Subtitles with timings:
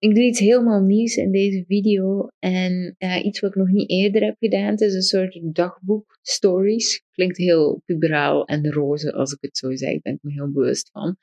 [0.00, 4.22] ik doe iets helemaal nieuws in deze video en iets wat ik nog niet eerder
[4.22, 4.70] heb gedaan.
[4.70, 7.04] Het is een soort dagboek, stories.
[7.10, 10.52] Klinkt heel puberaal en roze als ik het zo zeg, daar ben ik me heel
[10.52, 11.16] bewust van.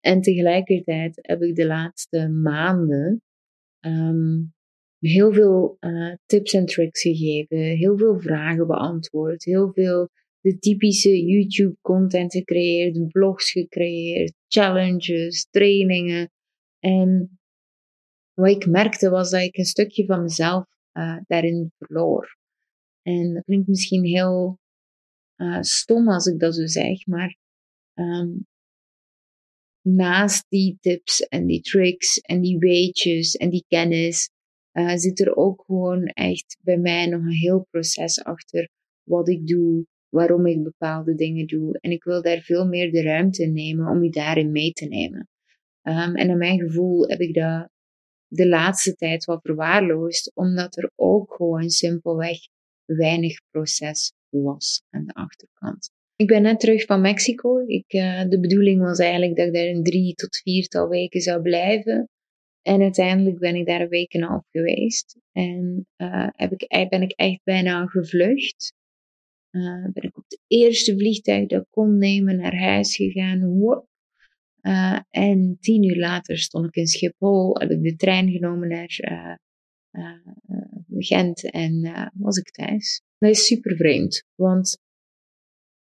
[0.00, 3.22] En tegelijkertijd heb ik de laatste maanden
[3.80, 4.52] um,
[4.98, 10.08] heel veel uh, tips en tricks gegeven, heel veel vragen beantwoord, heel veel
[10.40, 16.30] de typische YouTube content gecreëerd, blogs gecreëerd, challenges, trainingen.
[16.78, 17.40] En
[18.34, 22.36] wat ik merkte was dat ik een stukje van mezelf uh, daarin verloor.
[23.02, 24.58] En dat klinkt misschien heel
[25.36, 27.36] uh, stom als ik dat zo zeg, maar
[27.94, 28.46] um,
[29.80, 34.30] naast die tips en die tricks en die weetjes en die kennis,
[34.72, 38.68] uh, zit er ook gewoon echt bij mij nog een heel proces achter
[39.02, 41.78] wat ik doe, waarom ik bepaalde dingen doe.
[41.80, 44.86] En ik wil daar veel meer de ruimte in nemen om je daarin mee te
[44.86, 45.28] nemen.
[45.82, 47.70] Um, en naar mijn gevoel heb ik dat
[48.34, 52.38] de laatste tijd wat verwaarloosd, omdat er ook gewoon simpelweg
[52.84, 55.90] weinig proces was aan de achterkant.
[56.16, 57.64] Ik ben net terug van Mexico.
[57.66, 61.42] Ik, uh, de bedoeling was eigenlijk dat ik daar een drie tot viertal weken zou
[61.42, 62.08] blijven.
[62.62, 65.18] En uiteindelijk ben ik daar een week en een half geweest.
[65.32, 68.72] En uh, heb ik, ben ik echt bijna gevlucht.
[69.92, 73.42] Ben ik op het eerste vliegtuig dat ik kon nemen naar huis gegaan.
[74.62, 78.98] Uh, en tien uur later stond ik in Schiphol, heb ik de trein genomen naar
[79.00, 80.12] uh,
[80.98, 83.02] Gent en was ik thuis.
[83.18, 84.78] Dat is super vreemd, want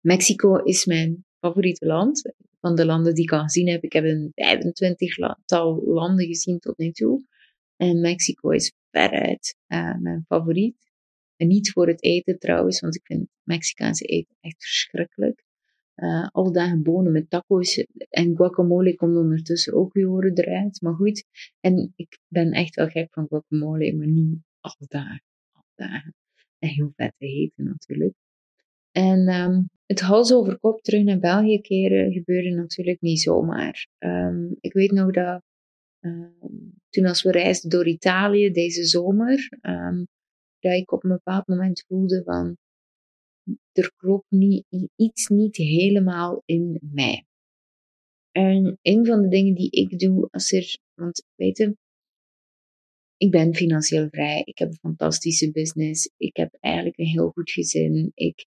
[0.01, 2.33] Mexico is mijn favoriete land.
[2.61, 3.83] Van de landen die ik al gezien heb.
[3.83, 7.25] Ik heb een 25-tal landen gezien tot nu toe.
[7.77, 9.57] En Mexico is veruit
[10.01, 10.93] mijn favoriet.
[11.37, 15.45] En niet voor het eten trouwens, want ik vind Mexicaanse eten echt verschrikkelijk.
[16.03, 20.81] Uh, alle dagen bonen met tacos en guacamole komt ondertussen ook weer horen eruit.
[20.81, 21.25] Maar goed,
[21.61, 25.23] en ik ben echt wel gek van guacamole, maar niet alle dagen.
[25.53, 26.15] Alle dagen.
[26.59, 28.15] En heel vet te eten natuurlijk.
[28.91, 33.87] En um, het hals over kop terug naar België keren gebeurde natuurlijk niet zomaar.
[33.99, 35.43] Um, ik weet nog dat
[36.01, 39.49] um, toen als we reisden door Italië deze zomer,
[40.59, 42.57] dat ik op een bepaald moment voelde van
[43.73, 44.67] er klopt niet,
[44.97, 47.27] iets niet helemaal in mij.
[48.31, 51.77] En een van de dingen die ik doe als er, want weet je,
[53.17, 57.51] ik ben financieel vrij, ik heb een fantastische business, ik heb eigenlijk een heel goed
[57.51, 58.47] gezin, ik,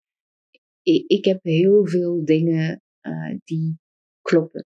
[0.81, 3.77] ik, ik heb heel veel dingen uh, die
[4.21, 4.65] kloppen,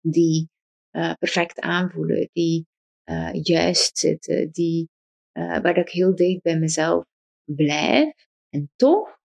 [0.00, 0.48] die
[0.92, 2.66] uh, perfect aanvoelen, die
[3.04, 4.88] uh, juist zitten, die,
[5.32, 7.04] waar ik heel dicht bij mezelf
[7.44, 8.14] blijf.
[8.54, 9.18] En toch,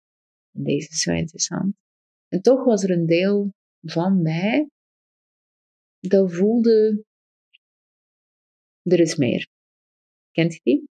[0.51, 1.75] deze is zo interessant,
[2.29, 4.69] en toch was er een deel van mij
[6.01, 7.05] dat voelde,
[8.83, 9.49] er is meer.
[10.31, 10.89] Kent je die?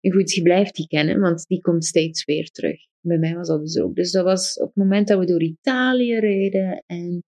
[0.00, 2.86] En goed, je blijft die kennen, want die komt steeds weer terug.
[3.00, 3.94] Bij mij was dat dus ook.
[3.94, 6.84] Dus dat was op het moment dat we door Italië reden.
[6.86, 7.22] En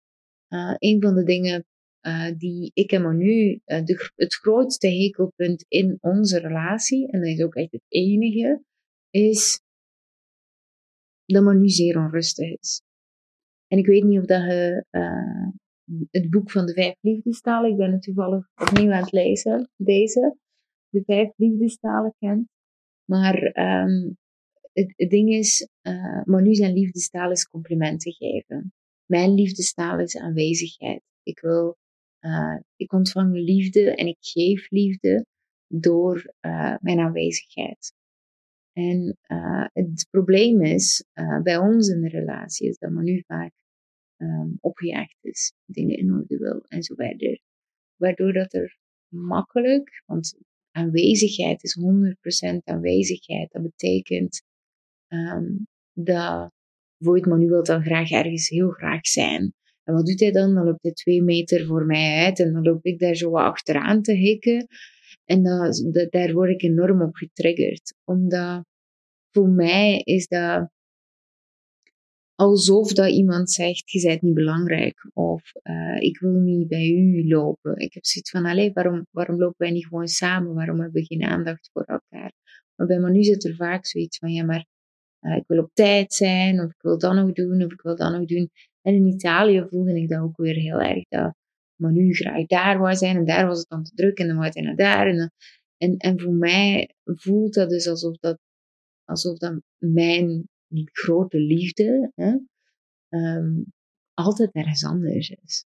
[0.49, 1.65] uh, een van de dingen
[2.01, 7.43] uh, die ik en Manu, de, het grootste hekelpunt in onze relatie, en dat is
[7.43, 8.63] ook echt het enige,
[9.09, 9.63] is
[11.25, 12.81] dat Manu zeer onrustig is.
[13.67, 15.47] En ik weet niet of dat je uh,
[16.11, 20.37] het boek van de vijf liefdestalen, ik ben het toevallig opnieuw aan het lezen, deze,
[20.89, 22.47] de vijf liefdestalen kent.
[23.05, 24.17] Maar um,
[24.73, 28.73] het, het, ding is, uh, Manu zijn liefdestaal is complimenten geven.
[29.05, 31.01] Mijn liefdestaal is aanwezigheid.
[31.23, 31.77] Ik wil,
[32.19, 35.25] uh, ik ontvang liefde en ik geef liefde
[35.67, 37.93] door uh, mijn aanwezigheid.
[38.77, 43.51] En uh, het probleem is uh, bij ons in de relatie is dat Manu vaak
[44.17, 47.39] um, opgejaagd is, dingen in orde wil en zo verder.
[47.95, 48.77] Waardoor dat er
[49.07, 50.37] makkelijk, want
[50.71, 51.77] aanwezigheid is
[52.51, 53.51] 100% aanwezigheid.
[53.51, 54.41] Dat betekent
[55.07, 56.51] um, dat
[56.97, 59.53] bijvoorbeeld Manu wil dan graag ergens heel graag zijn.
[59.83, 60.53] En wat doet hij dan?
[60.53, 64.01] Dan loopt hij twee meter voor mij uit en dan loop ik daar zo achteraan
[64.01, 64.67] te hikken.
[65.25, 67.93] En dat, dat, daar word ik enorm op getriggerd.
[68.03, 68.65] Omdat
[69.31, 70.69] voor mij is dat
[72.35, 75.09] alsof dat iemand zegt, je bent niet belangrijk.
[75.13, 77.77] Of uh, ik wil niet bij u lopen.
[77.77, 80.53] Ik heb zoiets van, allee, waarom, waarom lopen wij niet gewoon samen?
[80.53, 82.31] Waarom hebben we geen aandacht voor elkaar?
[82.75, 84.65] Maar bij Manu zit er vaak zoiets van, ja, maar
[85.21, 86.59] uh, ik wil op tijd zijn.
[86.59, 87.63] Of ik wil dat nog doen.
[87.63, 88.49] Of ik wil dat nog doen.
[88.81, 91.03] En in Italië voelde ik dat ook weer heel erg.
[91.07, 91.35] Dat
[91.75, 93.15] Manu graag daar wou zijn.
[93.15, 94.17] En daar was het dan te druk.
[94.17, 95.07] En dan wou hij naar daar.
[95.07, 95.33] En,
[95.77, 98.39] en, en voor mij voelt dat dus alsof dat,
[99.03, 100.49] alsof dat mijn
[100.91, 102.37] grote liefde hè,
[103.19, 103.65] um,
[104.13, 105.65] altijd ergens anders is.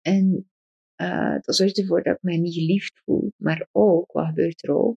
[0.00, 0.50] En
[0.96, 3.32] uh, dat zorgt ervoor dat ik mij niet geliefd voel.
[3.36, 4.96] Maar ook, wat gebeurt er ook,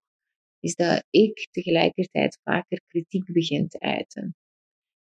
[0.60, 4.36] is dat ik tegelijkertijd vaker kritiek begin te uiten.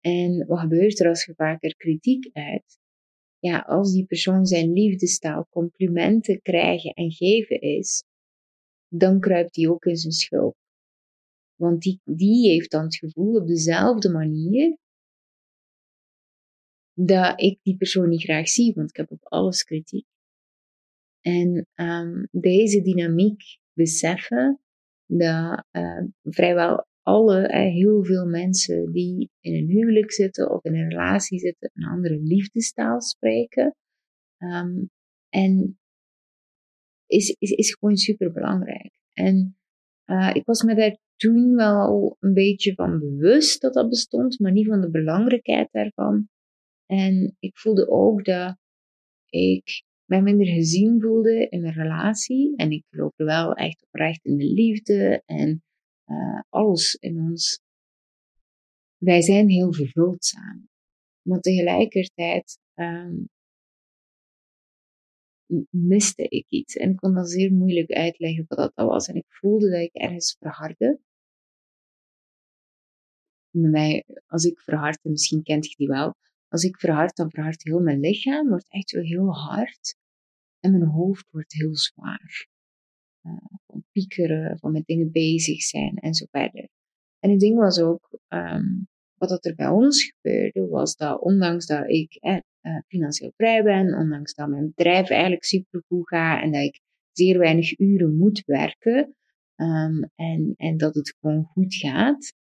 [0.01, 2.79] En wat gebeurt er als je vaker kritiek uit?
[3.47, 8.05] Ja, als die persoon zijn liefdestaal complimenten krijgen en geven is,
[8.89, 10.57] dan kruipt die ook in zijn schulp.
[11.55, 14.79] Want die, die heeft dan het gevoel op dezelfde manier
[16.93, 20.07] dat ik die persoon niet graag zie, want ik heb op alles kritiek.
[21.21, 23.43] En um, deze dynamiek
[23.73, 24.61] beseffen
[25.07, 30.75] dat uh, vrijwel alle, uh, heel veel mensen die in een huwelijk zitten of in
[30.75, 33.75] een relatie zitten, een andere liefdestaal spreken.
[34.39, 34.91] Um,
[35.29, 35.79] en
[37.07, 38.93] is, is, is gewoon super belangrijk.
[39.13, 39.57] En
[40.07, 44.53] uh, ik was me daar toen wel een beetje van bewust dat dat bestond, maar
[44.53, 46.29] niet van de belangrijkheid daarvan.
[46.87, 48.57] En ik voelde ook dat
[49.29, 52.57] ik mij minder gezien voelde in mijn relatie.
[52.57, 55.65] En ik geloofde wel echt oprecht in de liefde en
[56.07, 57.61] uh, alles in ons.
[58.97, 60.69] Wij zijn heel vervuld samen.
[61.23, 63.29] Maar tegelijkertijd um,
[65.71, 66.77] miste ik iets.
[66.77, 69.09] En kon dat zeer moeilijk uitleggen wat dat was.
[69.09, 71.01] En ik voelde dat ik ergens verhardde.
[73.51, 76.15] Mij, als ik verhardde, misschien kent je die wel.
[76.49, 79.97] Als ik verhard, dan verhardt heel mijn lichaam, wordt echt wel heel hard.
[80.61, 82.49] En mijn hoofd wordt heel zwaar.
[83.23, 83.56] Uh,
[83.93, 86.69] piekeren, van met dingen bezig zijn en zo verder.
[87.19, 91.89] En het ding was ook, um, wat er bij ons gebeurde, was dat ondanks dat
[91.89, 96.63] ik eh, uh, financieel vrij ben, ondanks dat mijn bedrijf eigenlijk supergoed gaat en dat
[96.63, 96.81] ik
[97.13, 99.15] zeer weinig uren moet werken
[99.57, 102.35] um, en, en dat het gewoon goed gaat,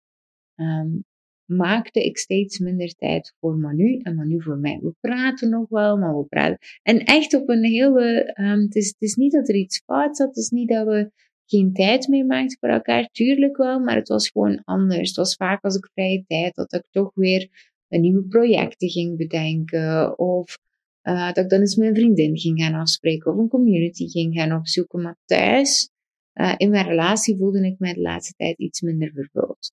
[0.56, 1.06] um,
[1.45, 4.80] maakte ik steeds minder tijd voor Manu en Manu voor mij.
[4.81, 6.57] We praten nog wel, maar we praten.
[6.81, 8.34] En echt op een hele.
[8.40, 10.86] Um, het, is, het is niet dat er iets fout zat, het is niet dat
[10.86, 11.12] we
[11.45, 15.07] geen tijd meer maakten voor elkaar, tuurlijk wel, maar het was gewoon anders.
[15.07, 19.18] Het was vaak als ik vrije tijd had, dat ik toch weer nieuwe projecten ging
[19.18, 20.19] bedenken.
[20.19, 20.57] Of
[21.04, 23.31] uh, dat ik dan eens een vriendin ging gaan afspreken.
[23.31, 25.01] Of een community ging gaan opzoeken.
[25.01, 25.90] Maar thuis,
[26.34, 29.72] uh, in mijn relatie, voelde ik mij de laatste tijd iets minder vervuld.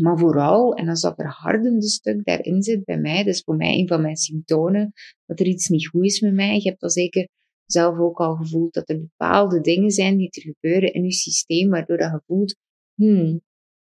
[0.00, 3.78] Maar vooral, en als dat verhardende stuk daarin zit bij mij, dat is voor mij
[3.78, 4.92] een van mijn symptomen,
[5.26, 6.54] dat er iets niet goed is met mij.
[6.54, 7.28] Je hebt al zeker
[7.64, 11.70] zelf ook al gevoeld dat er bepaalde dingen zijn die er gebeuren in je systeem,
[11.70, 12.56] waardoor dat je voelt,
[12.94, 13.40] hmm,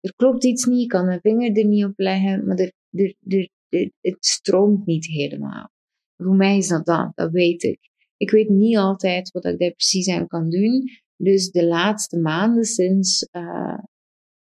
[0.00, 3.14] er klopt iets niet, ik kan mijn vinger er niet op leggen, maar er, er,
[3.69, 5.70] er, het stroomt niet helemaal.
[6.16, 7.78] Voor mij is dat dat, dat weet ik.
[8.16, 10.88] Ik weet niet altijd wat ik daar precies aan kan doen.
[11.16, 13.78] Dus de laatste maanden sinds uh,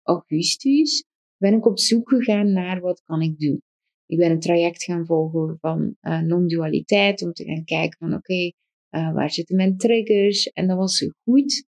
[0.04, 1.06] augustus
[1.42, 3.62] ben ik op zoek gegaan naar wat kan ik doen.
[4.06, 8.52] Ik ben een traject gaan volgen van uh, non-dualiteit om te gaan kijken van oké,
[8.96, 10.52] uh, waar zitten mijn triggers?
[10.52, 11.66] En dat was goed.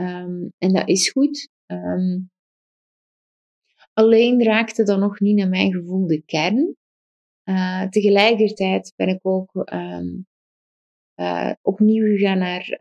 [0.00, 1.48] Um, en dat is goed.
[1.66, 2.32] Um,
[3.92, 6.76] Alleen raakte dat nog niet naar mijn gevoel de kern.
[7.44, 9.50] Uh, tegelijkertijd ben ik ook
[11.16, 12.76] uh, opnieuw gegaan naar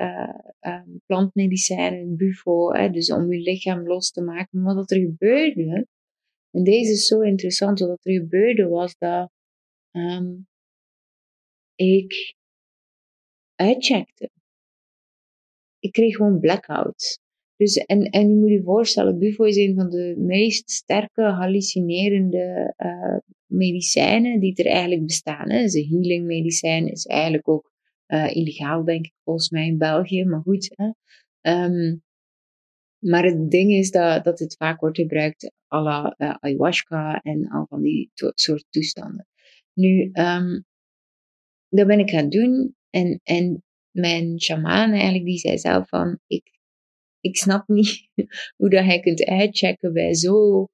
[0.61, 4.61] uh, plantmedicijnen, bufo, hè, dus om je lichaam los te maken.
[4.61, 5.87] Maar wat er gebeurde,
[6.53, 9.31] en deze is zo interessant, wat er gebeurde was dat
[9.91, 10.47] um,
[11.75, 12.35] ik
[13.55, 14.29] uitcheckte.
[15.79, 17.19] Ik kreeg gewoon blackouts.
[17.55, 22.73] Dus, en, en je moet je voorstellen, bufo is een van de meest sterke hallucinerende
[22.77, 25.49] uh, medicijnen die er eigenlijk bestaan.
[25.49, 25.61] Hè.
[25.61, 27.71] Dus healing medicijn is eigenlijk ook
[28.07, 30.25] uh, illegaal, denk ik, volgens mij in België.
[30.25, 30.73] Maar goed.
[30.75, 30.91] Hè.
[31.65, 32.03] Um,
[33.03, 37.47] maar het ding is dat, dat het vaak wordt gebruikt à la uh, ayahuasca en
[37.47, 39.27] al van die soort toestanden.
[39.73, 40.65] Nu, um,
[41.69, 42.75] dat ben ik gaan doen.
[42.89, 46.53] En, en mijn shamaan eigenlijk, die zei zelf van, ik
[47.23, 48.09] ik snap niet
[48.57, 50.67] hoe dat hij kunt uitchecken bij zo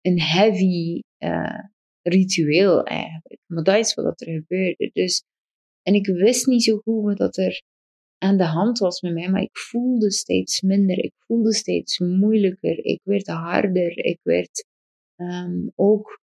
[0.00, 1.64] een heavy uh,
[2.02, 3.40] ritueel eigenlijk.
[3.46, 4.90] Maar dat is wat er gebeurde.
[4.92, 5.22] Dus,
[5.82, 7.62] en ik wist niet zo goed wat er
[8.18, 11.04] aan de hand was met mij, maar ik voelde steeds minder.
[11.04, 12.84] Ik voelde steeds moeilijker.
[12.84, 14.04] Ik werd harder.
[14.04, 14.66] Ik werd
[15.16, 16.20] um, ook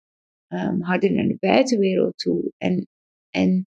[0.49, 2.53] um, harder naar de buitenwereld toe.
[2.57, 2.87] En,
[3.31, 3.67] en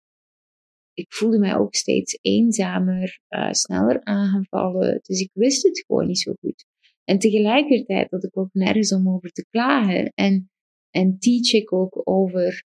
[0.93, 4.99] ik voelde mij ook steeds eenzamer, uh, sneller aangevallen.
[5.01, 6.65] Dus ik wist het gewoon niet zo goed.
[7.03, 10.11] En tegelijkertijd had ik ook nergens om over te klagen.
[10.15, 10.49] En,
[10.89, 12.63] en teach ik ook over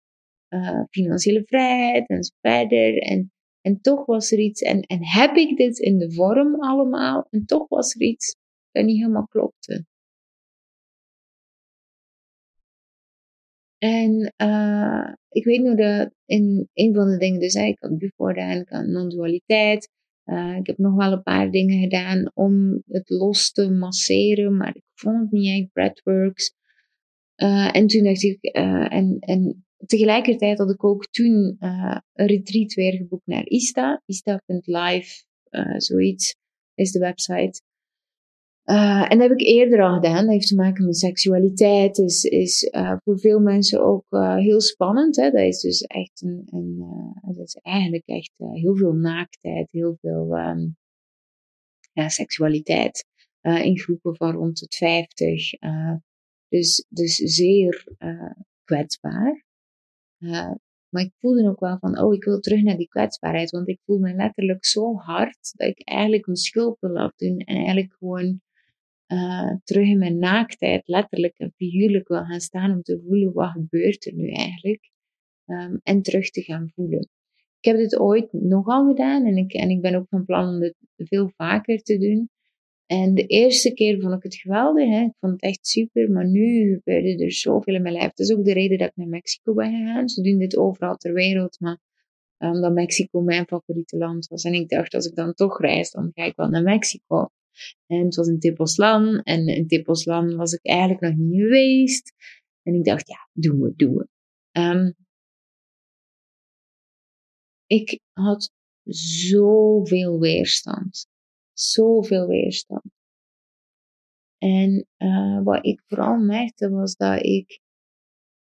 [0.49, 2.97] uh, financiële vrijheid en zo verder.
[2.97, 3.31] En,
[3.69, 7.45] en toch was er iets, en, en heb ik dit in de vorm allemaal, en
[7.45, 8.35] toch was er iets
[8.71, 9.85] dat niet helemaal klopte.
[13.77, 18.33] En uh, ik weet nu dat in een van de dingen, dus ik had before
[18.33, 19.89] gedaan, ik had non-dualiteit.
[20.25, 24.75] Uh, ik heb nog wel een paar dingen gedaan om het los te masseren, maar
[24.75, 26.53] ik vond het niet echt breathworks.
[27.35, 32.93] Uh, en toen dacht ik, en, en tegelijkertijd had ik ook toen een retreat weer
[32.93, 34.01] geboekt naar Ista.
[34.05, 35.24] Ista.live,
[35.77, 36.36] zoiets
[36.74, 37.62] is de website.
[38.69, 40.24] Uh, en dat heb ik eerder al gedaan.
[40.24, 41.98] Dat heeft te maken met seksualiteit.
[41.98, 45.15] Is, is uh, voor veel mensen ook uh, heel spannend.
[45.15, 45.31] Hè?
[45.31, 46.77] Dat is dus echt een, een
[47.36, 50.77] dat is eigenlijk echt heel veel naaktheid, heel veel um,
[51.91, 53.05] ja, seksualiteit
[53.41, 55.50] in groepen van rond de 50.
[56.48, 57.83] dus, dus zeer
[58.63, 59.45] kwetsbaar.
[60.89, 63.49] Maar ik voelde ook wel van, oh, ik wil terug naar die kwetsbaarheid.
[63.49, 67.38] Want ik voel me letterlijk zo hard dat ik eigenlijk een schuld wil afdoen.
[67.38, 68.41] En eigenlijk gewoon
[69.07, 73.51] uh, terug in mijn naaktheid letterlijk en figuurlijk wil gaan staan om te voelen wat
[73.51, 74.91] gebeurt er nu eigenlijk.
[75.45, 77.09] Um, en terug te gaan voelen.
[77.59, 80.59] Ik heb dit ooit nogal gedaan en ik, en ik ben ook van plan om
[80.59, 82.29] dit veel vaker te doen.
[82.91, 85.01] En de eerste keer vond ik het geweldig, hè?
[85.01, 88.13] ik vond het echt super, maar nu gebeurde er zoveel in mijn lijf.
[88.13, 90.10] Dat is ook de reden dat ik naar Mexico ben gegaan.
[90.10, 91.79] Ze doen dit overal ter wereld, maar
[92.38, 94.43] omdat Mexico mijn favoriete land was.
[94.43, 97.29] En ik dacht, als ik dan toch reis, dan ga ik wel naar Mexico.
[97.88, 99.22] En het was in Tepoztlan.
[99.22, 102.13] En in Tepoztlan was ik eigenlijk nog niet geweest.
[102.63, 104.08] En ik dacht, ja, doen we, doen we.
[104.62, 104.96] Um,
[107.65, 108.51] ik had
[108.93, 111.08] zoveel weerstand.
[111.59, 112.83] Zoveel weerstand.
[114.37, 117.59] En uh, wat ik vooral merkte was dat ik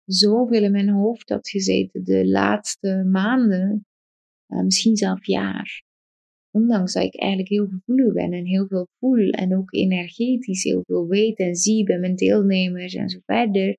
[0.04, 3.87] zoveel in mijn hoofd had gezeten de laatste maanden,
[4.49, 5.84] uh, misschien zelfs jaar
[6.54, 10.82] ondanks dat ik eigenlijk heel gevoelig ben en heel veel voel en ook energetisch heel
[10.87, 13.76] veel weet en zie bij mijn deelnemers en zo verder,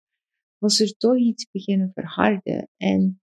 [0.57, 2.69] was er toch iets beginnen verharden.
[2.77, 3.21] En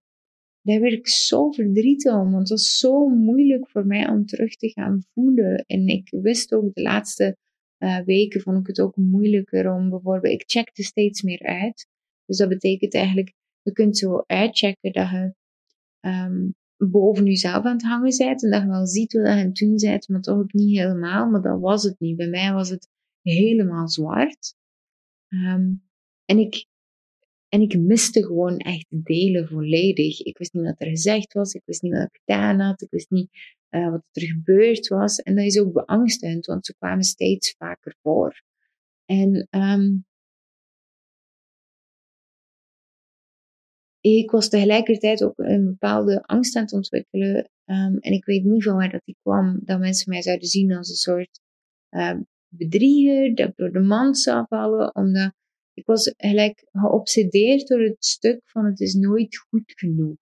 [0.62, 4.56] daar werd ik zo verdrietig om, want het was zo moeilijk voor mij om terug
[4.56, 5.64] te gaan voelen.
[5.66, 7.36] En ik wist ook de laatste
[7.78, 11.86] uh, weken vond ik het ook moeilijker om bijvoorbeeld, ik checkte steeds meer uit.
[12.24, 15.34] Dus dat betekent eigenlijk, je kunt zo uitchecken dat je
[16.00, 19.38] um, boven jezelf aan het hangen bent en dat je wel ziet wat je aan
[19.38, 21.30] het doen bent, maar toch ook niet helemaal.
[21.30, 22.16] Maar dat was het niet.
[22.16, 22.88] Bij mij was het
[23.22, 24.54] helemaal zwart.
[25.28, 25.82] Um,
[26.24, 26.66] en, ik,
[27.52, 30.20] en ik miste gewoon echt delen volledig.
[30.20, 32.90] Ik wist niet wat er gezegd was, ik wist niet wat ik gedaan had, ik
[32.90, 33.30] wist niet
[33.70, 35.18] uh, wat er gebeurd was.
[35.18, 38.42] En dat is ook beangstigend, want ze kwamen steeds vaker voor.
[39.04, 40.04] En um,
[44.00, 47.36] ik was tegelijkertijd ook een bepaalde angst aan het ontwikkelen.
[47.64, 49.60] Um, en ik weet niet van waar dat die kwam.
[49.64, 51.40] Dat mensen mij zouden zien als een soort
[51.90, 53.34] um, bedrieger.
[53.34, 54.94] Dat ik door de mand zou vallen.
[54.94, 55.32] Omdat
[55.74, 60.16] ik was gelijk geobsedeerd door het stuk van het is nooit goed genoeg.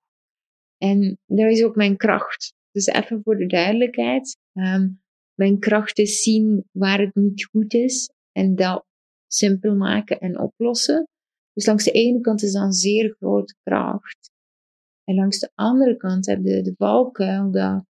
[0.78, 2.54] En dat is ook mijn kracht.
[2.70, 4.36] Dus even voor de duidelijkheid.
[4.52, 5.00] Um,
[5.34, 8.10] mijn kracht is zien waar het niet goed is.
[8.32, 8.84] En dat
[9.26, 11.08] simpel maken en oplossen.
[11.52, 14.30] Dus langs de ene kant is dat een zeer grote kracht.
[15.04, 17.84] En langs de andere kant heb je de valkuil dat,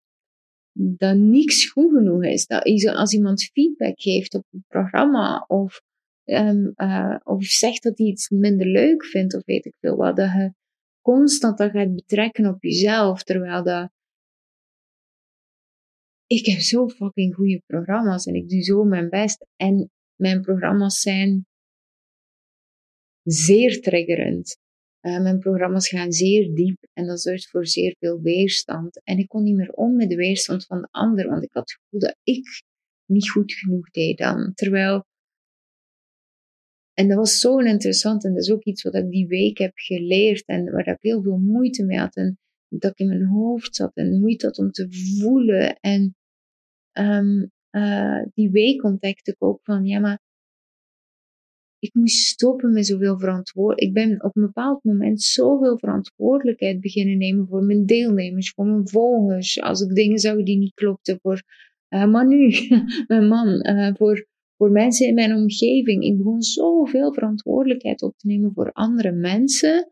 [0.72, 2.46] dat niks goed genoeg is.
[2.46, 5.82] Dat als iemand feedback geeft op een programma of,
[6.27, 10.15] um, uh, of zegt dat hij iets minder leuk vindt of weet ik veel wat,
[10.15, 10.53] dat je
[11.01, 13.91] constant dat gaat betrekken op jezelf, terwijl dat
[16.27, 21.01] ik heb zo fucking goede programma's en ik doe zo mijn best en mijn programma's
[21.01, 21.46] zijn
[23.24, 24.57] zeer triggerend.
[25.01, 29.01] Uh, mijn programma's gaan zeer diep en dat zorgt voor zeer veel weerstand.
[29.03, 31.69] En ik kon niet meer om met de weerstand van de ander, want ik had
[31.69, 32.63] het gevoel dat ik
[33.05, 34.53] niet goed genoeg deed dan.
[34.53, 35.05] Terwijl,
[37.00, 39.72] en dat was zo interessant en dat is ook iets wat ik die week heb
[39.75, 43.75] geleerd en waar ik heel veel moeite mee had en dat ik in mijn hoofd
[43.75, 45.80] zat en moeite had om te voelen.
[45.80, 46.16] En
[46.94, 47.51] um,
[48.34, 50.22] die week ontdekte ik ook van, ja maar
[51.80, 53.98] ik moest stoppen met zoveel verantwoordelijkheid.
[53.98, 58.88] Ik ben op een bepaald moment zoveel verantwoordelijkheid beginnen nemen voor mijn deelnemers, voor mijn
[58.88, 59.62] volgers.
[59.62, 61.42] Als ik dingen zou die niet klopten, voor
[61.89, 62.54] uh, Manu,
[63.08, 64.27] mijn man, uh, voor,
[64.58, 66.04] voor mensen in mijn omgeving.
[66.04, 69.92] Ik begon zoveel verantwoordelijkheid op te nemen voor andere mensen,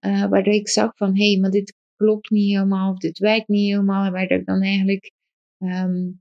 [0.00, 3.48] uh, waardoor ik zag van, hé, hey, maar dit klopt niet helemaal, of dit werkt
[3.48, 5.12] niet helemaal, en waar ik dan eigenlijk
[5.58, 6.20] um,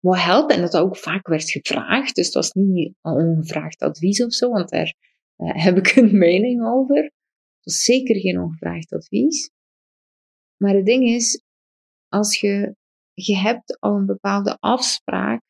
[0.00, 0.56] wat helpen.
[0.56, 2.14] En dat ook vaak werd gevraagd.
[2.14, 4.94] Dus het was niet ongevraagd advies of zo, want daar
[5.36, 7.02] uh, heb ik een mening over.
[7.02, 9.50] Het was zeker geen ongevraagd advies.
[10.56, 11.42] Maar het ding is,
[12.08, 12.74] als je,
[13.12, 15.42] je hebt al een bepaalde afspraak,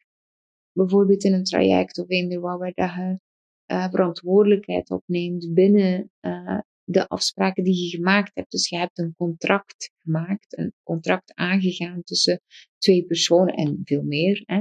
[0.73, 3.19] bijvoorbeeld in een traject of eender waar dat je
[3.67, 8.51] uh, verantwoordelijkheid opneemt binnen uh, de afspraken die je gemaakt hebt.
[8.51, 12.41] Dus je hebt een contract gemaakt, een contract aangegaan tussen
[12.79, 14.43] twee personen en veel meer.
[14.45, 14.61] Hè.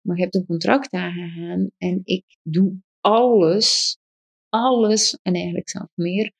[0.00, 3.98] Maar je hebt een contract aangegaan en ik doe alles,
[4.48, 6.32] alles en eigenlijk zelf meer,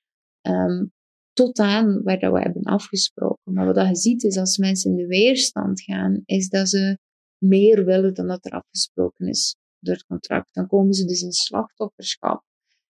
[0.43, 0.93] um,
[1.33, 3.53] tot aan waar dat we hebben afgesproken.
[3.53, 6.99] Maar wat je ziet is als mensen in de weerstand gaan, is dat ze
[7.45, 10.55] meer willen dan dat er afgesproken is door het contract.
[10.55, 12.43] Dan komen ze dus in slachtofferschap.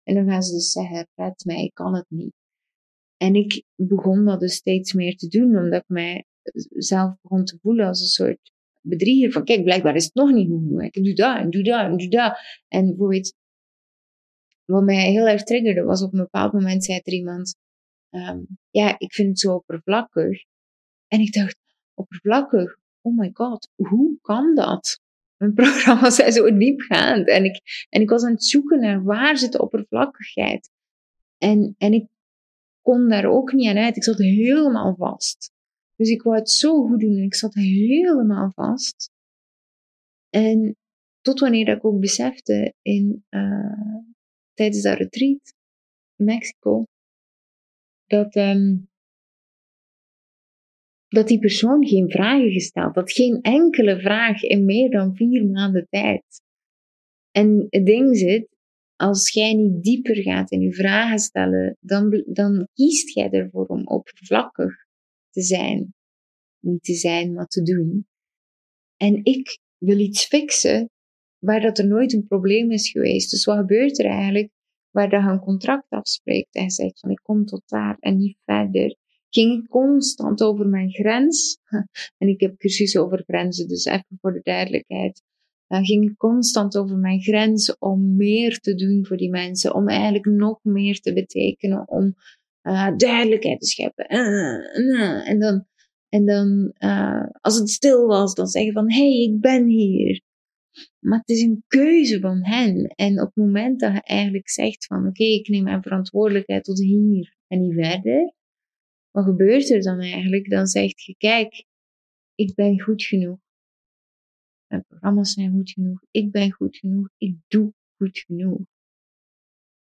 [0.03, 2.35] En dan gaan ze dus zeggen, red mij, ik kan het niet.
[3.17, 6.25] En ik begon dat dus steeds meer te doen, omdat ik mij
[6.69, 9.33] zelf begon te voelen als een soort bedrieger.
[9.33, 10.83] Van kijk, blijkbaar is het nog niet genoeg.
[10.83, 12.39] Ik doe dat, en doe dat, en doe dat.
[12.69, 13.35] En bijvoorbeeld,
[14.65, 17.57] wat mij heel erg triggerde, was op een bepaald moment zei er iemand,
[18.11, 20.45] um, ja, ik vind het zo oppervlakkig.
[21.09, 21.59] En ik dacht,
[21.95, 22.81] oppervlakkig?
[23.03, 25.01] Oh my god, hoe kan dat?
[25.37, 27.29] Mijn programma's zijn zo diepgaand.
[27.29, 30.71] En ik, en ik was aan het zoeken naar waar zit de oppervlakkigheid.
[31.39, 32.07] En, en ik
[32.81, 33.97] kon daar ook niet aan uit.
[33.97, 35.51] Ik zat helemaal vast.
[35.97, 39.11] Dus ik wou het zo goed doen en ik zat helemaal vast.
[40.31, 40.77] En
[41.21, 44.09] tot wanneer ik ook besefte in, uh,
[44.55, 45.55] tijdens dat retreat
[46.17, 46.85] in Mexico,
[48.07, 48.91] dat, um,
[51.13, 53.13] dat die persoon geen vragen gesteld had.
[53.13, 56.43] Geen enkele vraag in meer dan vier maanden tijd.
[57.31, 58.49] En het ding zit,
[58.97, 63.87] als jij niet dieper gaat in je vragen stellen, dan, dan kiest jij ervoor om
[63.87, 64.75] oppervlakkig
[65.31, 65.95] te zijn.
[66.59, 68.07] Niet te zijn, maar te doen.
[68.97, 70.91] En ik wil iets fixen
[71.39, 73.31] waar dat er nooit een probleem is geweest.
[73.31, 74.51] Dus wat gebeurt er eigenlijk?
[74.91, 78.97] Waar dat een contract afspreekt en zegt van ik kom tot daar en niet verder
[79.35, 81.59] ging constant over mijn grens.
[82.19, 85.23] En ik heb cursus over grenzen, dus even voor de duidelijkheid.
[85.67, 89.89] Dan ging ik constant over mijn grens om meer te doen voor die mensen, om
[89.89, 92.15] eigenlijk nog meer te betekenen, om
[92.63, 94.15] uh, duidelijkheid te scheppen.
[94.15, 95.67] Uh, uh, en dan,
[96.09, 96.75] en dan
[97.41, 100.23] als het stil was, dan zeggen van, hé, hey, ik ben hier.
[100.99, 102.87] Maar het is een keuze van hen.
[102.87, 106.79] En op het moment dat je eigenlijk zegt van, oké, ik neem mijn verantwoordelijkheid tot
[106.79, 108.35] hier en niet verder,
[109.13, 110.51] wat gebeurt er dan eigenlijk?
[110.51, 111.65] Dan zegt je, kijk,
[112.35, 113.39] ik ben goed genoeg.
[114.67, 116.05] Mijn programma's zijn goed genoeg.
[116.11, 117.09] Ik ben goed genoeg.
[117.17, 118.61] Ik doe goed genoeg.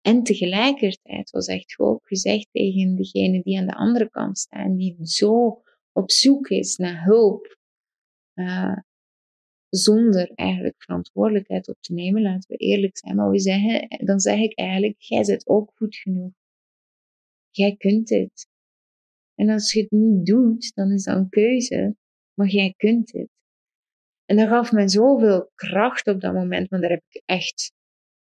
[0.01, 4.97] En tegelijkertijd was echt ook gezegd tegen degene die aan de andere kant staan, die
[5.01, 7.57] zo op zoek is naar hulp,
[8.33, 8.77] uh,
[9.69, 13.15] zonder eigenlijk verantwoordelijkheid op te nemen, laten we eerlijk zijn.
[13.15, 16.31] Maar we zeggen, dan zeg ik eigenlijk, jij bent ook goed genoeg.
[17.49, 18.47] Jij kunt dit.
[19.39, 21.95] En als je het niet doet, dan is dat een keuze,
[22.33, 23.29] maar jij kunt het.
[24.25, 27.71] En dat gaf mij zoveel kracht op dat moment, want daar heb ik echt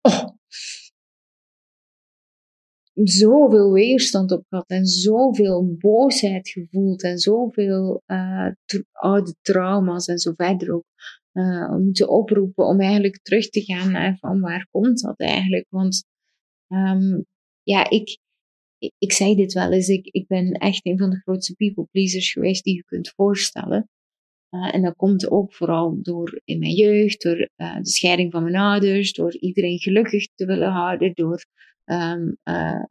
[0.01, 0.29] oh,
[3.03, 8.51] zoveel weerstand op gehad en zoveel boosheid gevoeld en zoveel uh,
[8.91, 10.85] oude trauma's en zo verder ook
[11.33, 15.65] uh, moeten oproepen om eigenlijk terug te gaan naar van waar komt dat eigenlijk?
[15.69, 16.05] Want
[16.67, 17.25] um,
[17.63, 18.19] ja, ik,
[18.97, 22.31] ik zei dit wel eens, ik, ik ben echt een van de grootste people pleasers
[22.31, 23.89] geweest die je kunt voorstellen.
[24.49, 28.43] Uh, en dat komt ook vooral door in mijn jeugd, door uh, de scheiding van
[28.43, 31.45] mijn ouders, door iedereen gelukkig te willen houden, door
[31.85, 32.83] um, uh,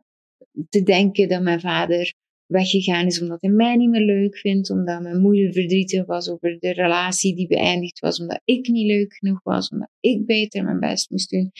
[0.68, 2.14] te denken dat mijn vader
[2.46, 6.58] weggegaan is omdat hij mij niet meer leuk vindt, omdat mijn moeder verdrietig was over
[6.58, 10.80] de relatie die beëindigd was, omdat ik niet leuk genoeg was, omdat ik beter mijn
[10.80, 11.52] best moest doen.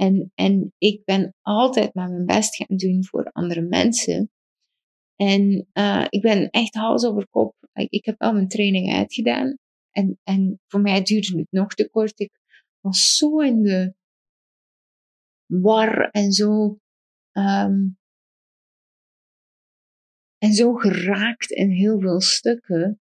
[0.00, 4.30] En, en ik ben altijd maar mijn best gaan doen voor andere mensen.
[5.16, 7.54] En uh, ik ben echt hals over kop.
[7.72, 9.58] Ik, ik heb al mijn training uitgedaan.
[9.90, 12.20] En, en voor mij duurde het nog te kort.
[12.20, 12.40] Ik
[12.80, 13.94] was zo in de
[15.46, 16.78] war en zo.
[17.32, 17.98] Um,
[20.38, 23.00] en zo geraakt in heel veel stukken.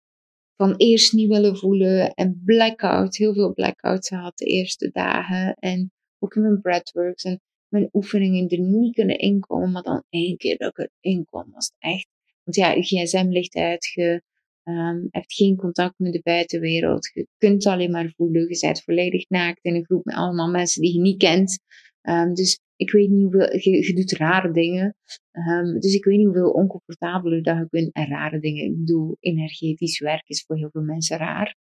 [0.56, 3.15] Van eerst niet willen voelen en blackout.
[3.15, 5.54] Heel veel blackouts gehad de eerste dagen.
[5.54, 10.38] En ook in mijn breathworks en mijn oefeningen er niet kunnen inkomen, maar dan één
[10.38, 12.08] keer dat ik erin kwam, was het echt.
[12.43, 14.21] Want ja, je gsm ligt uit, je
[14.63, 19.29] um, hebt geen contact met de buitenwereld, je kunt alleen maar voelen, je bent volledig
[19.29, 21.60] naakt in een groep met allemaal mensen die je niet kent.
[22.01, 24.95] Um, dus ik weet niet hoeveel, je, doet rare dingen.
[25.32, 28.65] Um, dus ik weet niet hoeveel oncomfortabeler dat ik ben en rare dingen.
[28.65, 31.55] Ik bedoel, energetisch werk is voor heel veel mensen raar.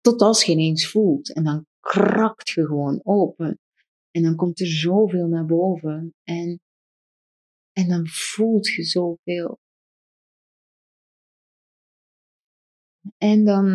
[0.00, 1.34] Tot als je ineens voelt.
[1.34, 3.58] En dan krakt je gewoon open.
[4.10, 6.14] En dan komt er zoveel naar boven.
[6.24, 6.60] En,
[7.72, 9.58] en dan voelt je zoveel.
[13.18, 13.66] En dan,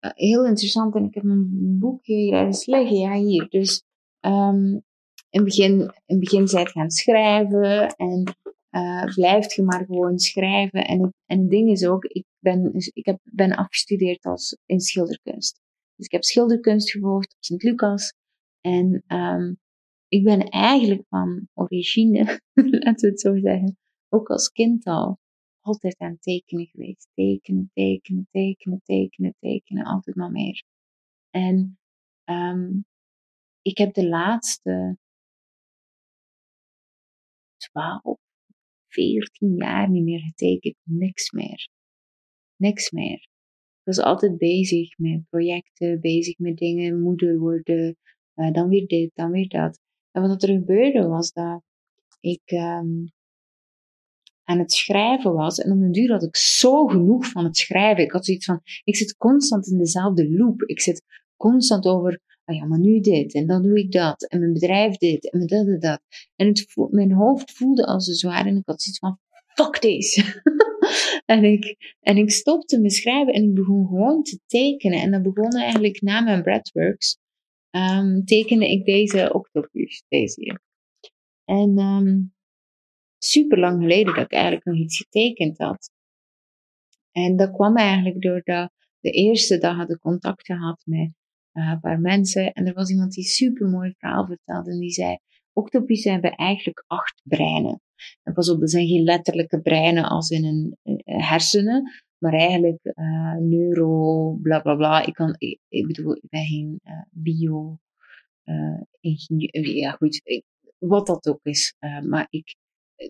[0.00, 3.48] uh, heel interessant, en ik heb een boekje hier ergens liggen, ja hier.
[3.48, 3.82] Dus
[4.20, 4.82] um,
[5.30, 8.36] in het begin, in begin zijt gaan schrijven en
[8.70, 10.84] uh, blijft je maar gewoon schrijven.
[10.84, 15.60] En het, en ding is ook, ik ben, ik heb, ben afgestudeerd als, in schilderkunst.
[16.02, 18.14] Dus ik heb schilderkunst gevolgd op Sint-Lucas.
[18.60, 19.58] En um,
[20.08, 23.76] ik ben eigenlijk van origine, laten we het zo zeggen,
[24.08, 25.18] ook als kind al
[25.60, 27.08] altijd aan tekenen geweest.
[27.14, 30.64] Tekenen, tekenen, tekenen, tekenen, tekenen, altijd maar meer.
[31.30, 31.78] En
[32.24, 32.84] um,
[33.62, 34.98] ik heb de laatste
[37.56, 38.18] 12,
[38.88, 40.76] 14 jaar niet meer getekend.
[40.82, 41.68] Niks meer.
[42.56, 43.30] Niks meer.
[43.84, 47.96] Was altijd bezig met projecten, bezig met dingen, moeder worden,
[48.34, 49.78] uh, dan weer dit, dan weer dat.
[50.10, 51.62] En wat er gebeurde was dat
[52.20, 53.12] ik um,
[54.44, 55.58] aan het schrijven was.
[55.58, 58.04] En om een duur had ik zo genoeg van het schrijven.
[58.04, 60.62] Ik had zoiets van, ik zit constant in dezelfde loop.
[60.62, 61.02] Ik zit
[61.36, 64.96] constant over, oh ja, maar nu dit, en dan doe ik dat, en mijn bedrijf
[64.96, 66.00] dit, en dat en dat.
[66.36, 69.18] En het, mijn hoofd voelde als een zwaar en ik had zoiets van,
[69.54, 70.16] fuck this.
[71.34, 75.00] en, ik, en ik stopte met schrijven en ik begon gewoon te tekenen.
[75.00, 77.18] En dat begon eigenlijk na mijn breathworks.
[77.70, 80.60] Um, tekende ik deze octopus, deze hier.
[81.44, 82.34] En um,
[83.18, 85.90] super lang geleden dat ik eigenlijk nog iets getekend had.
[87.12, 91.12] En dat kwam eigenlijk doordat de eerste dag had ik contact gehad met
[91.52, 92.52] uh, een paar mensen.
[92.52, 94.70] En er was iemand die super mooi verhaal vertelde.
[94.70, 95.18] En die zei,
[95.52, 97.80] octopussen hebben eigenlijk acht breinen.
[98.22, 101.90] En pas op, dat zijn geen letterlijke breinen als in een uh, hersenen.
[102.18, 105.06] Maar eigenlijk uh, neuro, bla bla bla.
[105.06, 105.34] Ik, kan,
[105.68, 107.78] ik, bedoel, ik ben geen bio
[109.00, 109.68] ingenieur.
[109.68, 110.42] Ja goed,
[110.78, 111.74] wat dat ook is.
[112.08, 112.56] maar ik,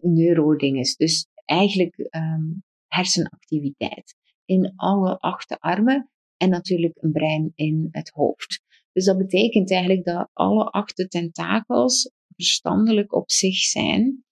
[0.00, 0.96] neurodinges.
[0.96, 8.62] Dus eigenlijk um, hersenactiviteit in alle acht armen en natuurlijk een brein in het hoofd.
[8.92, 14.24] Dus dat betekent eigenlijk dat alle acht tentakels verstandelijk op zich zijn.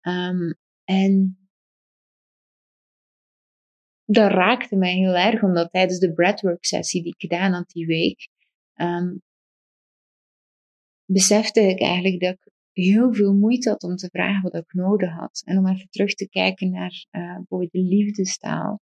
[0.00, 1.38] Um, en
[4.04, 7.86] dat raakte mij heel erg, omdat tijdens de breathwork sessie die ik gedaan had die
[7.86, 8.28] week,
[8.74, 9.22] um,
[11.04, 15.10] besefte ik eigenlijk dat ik heel veel moeite had om te vragen wat ik nodig
[15.10, 15.42] had.
[15.44, 18.80] En om even terug te kijken naar uh, de liefdestaal.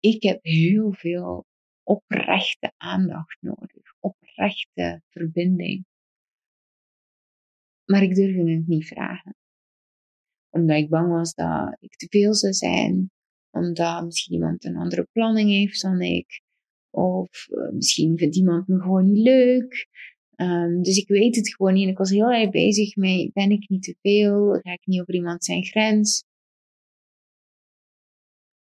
[0.00, 1.46] Ik heb heel veel
[1.82, 5.84] oprechte aandacht nodig, oprechte verbinding.
[7.84, 9.34] Maar ik durfde het niet vragen.
[10.50, 13.10] Omdat ik bang was dat ik te veel zou zijn,
[13.50, 16.42] omdat misschien iemand een andere planning heeft dan ik,
[16.90, 19.88] of uh, misschien vindt iemand me gewoon niet leuk.
[20.36, 21.84] Um, dus ik weet het gewoon niet.
[21.84, 24.60] En ik was heel erg bezig met, ben ik niet te veel?
[24.62, 26.24] Ga ik niet over iemand zijn grens?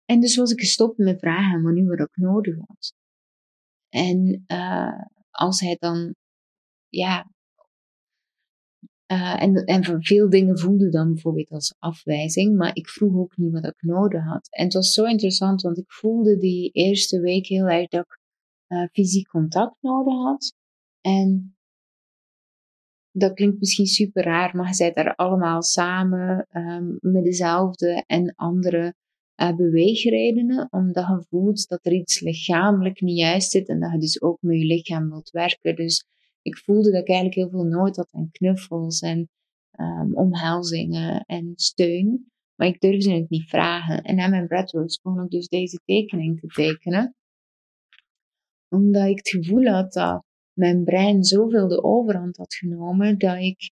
[0.04, 2.92] En dus was ik gestopt met vragen nu wat ik nodig was.
[3.88, 6.14] En uh, als hij dan,
[6.88, 7.30] ja,
[9.12, 13.52] uh, en, en veel dingen voelde dan bijvoorbeeld als afwijzing, maar ik vroeg ook niet
[13.52, 14.48] wat ik nodig had.
[14.50, 18.18] En het was zo interessant, want ik voelde die eerste week heel erg dat ik
[18.68, 20.54] uh, fysiek contact nodig had.
[21.00, 21.56] En
[23.10, 28.94] dat klinkt misschien super raar, maar bent daar allemaal samen um, met dezelfde en andere
[29.40, 33.98] uh, beweegredenen, omdat je voelt dat er iets lichamelijk niet juist zit en dat je
[33.98, 35.76] dus ook met je lichaam wilt werken.
[35.76, 36.04] Dus
[36.42, 39.28] ik voelde dat ik eigenlijk heel veel nood had aan knuffels en
[39.80, 44.02] um, omhelzingen en steun, maar ik durfde het niet vragen.
[44.02, 47.14] En na mijn breathworks begon ik dus deze tekening te tekenen,
[48.68, 53.70] omdat ik het gevoel had dat mijn brein zoveel de overhand had genomen dat ik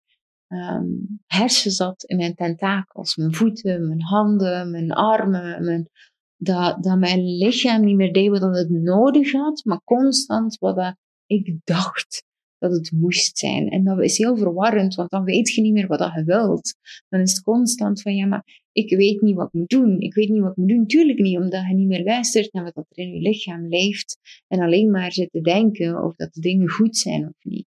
[0.47, 5.89] um, hersen zat in mijn tentakels, mijn voeten, mijn handen, mijn armen, mijn,
[6.37, 11.57] dat, dat mijn lichaam niet meer deed wat het nodig had, maar constant wat ik
[11.63, 12.23] dacht
[12.57, 13.69] dat het moest zijn.
[13.69, 16.75] En dat is heel verwarrend, want dan weet je niet meer wat je wilt.
[17.09, 19.99] Dan is het constant van, ja, maar ik weet niet wat ik moet doen.
[19.99, 20.85] Ik weet niet wat ik moet doen.
[20.85, 24.17] Tuurlijk niet, omdat je niet meer luistert naar wat er in je lichaam leeft.
[24.47, 27.67] En alleen maar zit te denken of dat de dingen goed zijn of niet.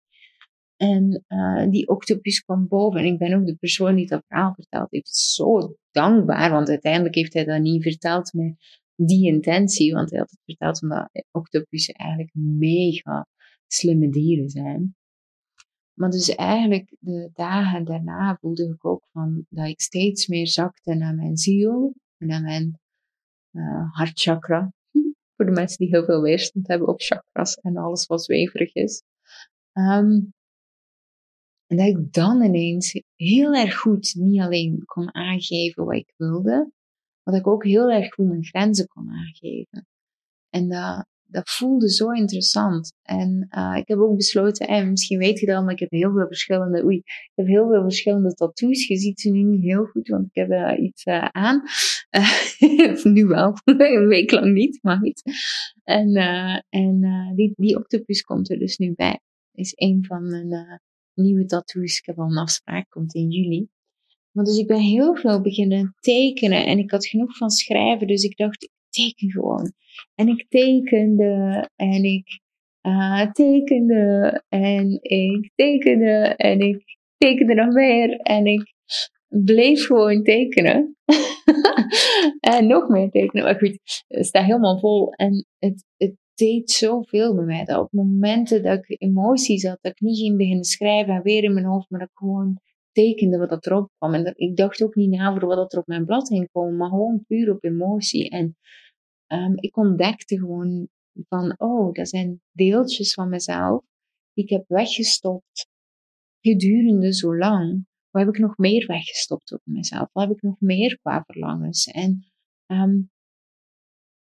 [0.77, 2.99] En uh, die octopus kwam boven.
[2.99, 5.15] En ik ben ook de persoon die dat verhaal verteld heeft.
[5.15, 8.55] Zo dankbaar, want uiteindelijk heeft hij dat niet verteld met
[8.95, 9.93] die intentie.
[9.93, 13.27] Want hij had het verteld omdat octopussen eigenlijk mega
[13.67, 14.95] slimme dieren zijn.
[15.93, 20.93] Maar dus eigenlijk de dagen daarna voelde ik ook van dat ik steeds meer zakte
[20.93, 22.79] naar mijn ziel, naar mijn
[23.51, 24.73] uh, hartchakra.
[25.35, 29.03] Voor de mensen die heel veel weerstand hebben op chakras en alles wat zweverig is.
[29.73, 30.33] Um,
[31.67, 36.71] en dat ik dan ineens heel erg goed niet alleen kon aangeven wat ik wilde,
[37.23, 39.87] maar dat ik ook heel erg goed mijn grenzen kon aangeven.
[40.49, 42.93] En dat dat voelde zo interessant.
[43.01, 46.11] En uh, ik heb ook besloten, en misschien weet je dat, maar ik heb heel
[46.11, 48.87] veel verschillende, oei, ik heb heel veel verschillende tattoos.
[48.87, 51.63] Je ziet ze nu niet heel goed, want ik heb uh, iets uh, aan.
[53.13, 55.21] nu wel, een week lang niet, maar goed.
[55.83, 56.15] En,
[56.69, 57.01] en
[57.35, 59.19] die, die octopus komt er dus nu bij.
[59.53, 60.81] Is een van mijn
[61.17, 61.97] nieuwe tattoos.
[61.97, 63.67] Ik heb al een afspraak, komt in juli.
[64.31, 68.23] Maar dus ik ben heel veel beginnen tekenen en ik had genoeg van schrijven, dus
[68.23, 69.73] ik dacht, ik teken gewoon.
[70.15, 72.41] En ik tekende en ik
[72.81, 78.73] uh, tekende en ik tekende en ik tekende nog meer en ik
[79.27, 80.95] bleef gewoon tekenen.
[82.55, 83.43] en nog meer tekenen.
[83.43, 85.11] Maar goed, het staat helemaal vol.
[85.11, 87.65] En het, het deed zoveel met mij.
[87.65, 91.43] Dat op momenten dat ik emoties had, dat ik niet ging beginnen schrijven en weer
[91.43, 94.13] in mijn hoofd, maar dat ik gewoon tekende wat er erop kwam.
[94.13, 96.89] En ik dacht ook niet na voor wat er op mijn blad ging komen, maar
[96.89, 98.29] gewoon puur op emotie.
[98.29, 98.57] En
[99.27, 100.87] um, ik ontdekte gewoon
[101.29, 103.83] van, oh, dat zijn deeltjes van mezelf
[104.33, 105.67] die ik heb weggestopt
[106.41, 107.85] gedurende zo lang.
[108.09, 110.09] Wat heb ik nog meer weggestopt op mezelf?
[110.11, 111.85] Wat heb ik nog meer qua verlangens?
[111.85, 112.25] En
[112.67, 113.09] um,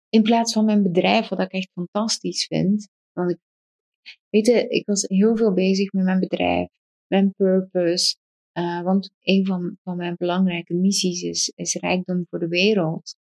[0.09, 3.37] in plaats van mijn bedrijf, wat ik echt fantastisch vind, want ik,
[4.29, 6.67] weet je, ik was heel veel bezig met mijn bedrijf,
[7.07, 8.15] mijn purpose,
[8.53, 13.15] uh, want een van, van mijn belangrijke missies is, is rijkdom voor de wereld.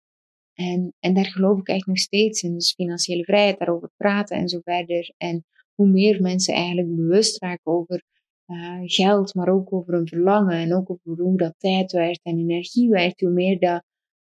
[0.54, 2.54] En, en daar geloof ik echt nog steeds in.
[2.54, 5.14] Dus financiële vrijheid, daarover praten en zo verder.
[5.16, 5.44] En
[5.74, 8.02] hoe meer mensen eigenlijk bewust raken over
[8.46, 12.38] uh, geld, maar ook over hun verlangen en ook over hoe dat tijd werkt en
[12.38, 13.84] energie werkt, hoe meer dat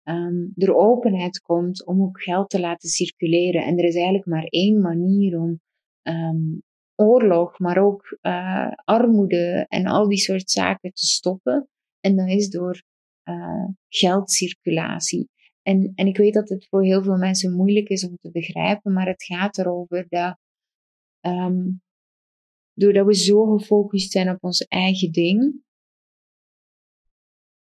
[0.05, 3.65] um, er openheid komt om ook geld te laten circuleren.
[3.65, 5.61] En er is eigenlijk maar één manier om
[6.03, 6.63] um,
[6.95, 11.69] oorlog, maar ook uh, armoede en al die soort zaken te stoppen.
[12.01, 12.83] En dat is door
[13.25, 15.29] uh, geldcirculatie.
[15.63, 18.93] En, en ik weet dat het voor heel veel mensen moeilijk is om te begrijpen,
[18.93, 20.39] maar het gaat erover dat
[21.21, 21.83] um,
[22.73, 25.63] doordat we zo gefocust zijn op ons eigen ding,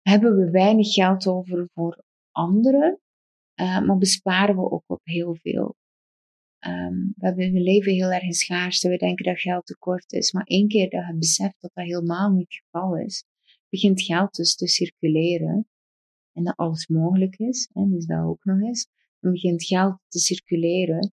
[0.03, 2.03] hebben we weinig geld over voor
[2.35, 3.01] anderen,
[3.61, 5.77] uh, maar besparen we ook op heel veel.
[6.67, 8.89] Um, we, hebben, we leven heel erg in schaarste.
[8.89, 10.33] We denken dat geld tekort is.
[10.33, 13.25] Maar één keer dat je beseft dat dat helemaal niet het geval is,
[13.69, 15.67] begint geld dus te circuleren.
[16.33, 17.71] En dat alles mogelijk is.
[17.73, 18.89] Hè, dus dat ook nog eens.
[19.21, 21.13] Dan begint geld te circuleren.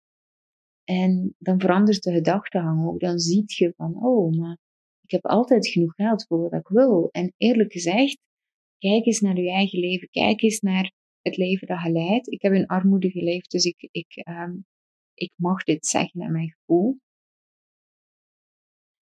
[0.83, 2.99] En dan verandert de gedachtegang ook.
[2.99, 4.57] Dan ziet je van, oh, maar
[5.01, 7.09] ik heb altijd genoeg geld voor wat ik wil.
[7.11, 8.17] En eerlijk gezegd,
[8.77, 10.09] kijk eens naar je eigen leven.
[10.09, 12.31] Kijk eens naar het leven dat je leidt.
[12.31, 14.65] Ik heb in armoede geleefd, dus ik, ik, um,
[15.13, 16.99] ik mag dit zeggen naar mijn gevoel.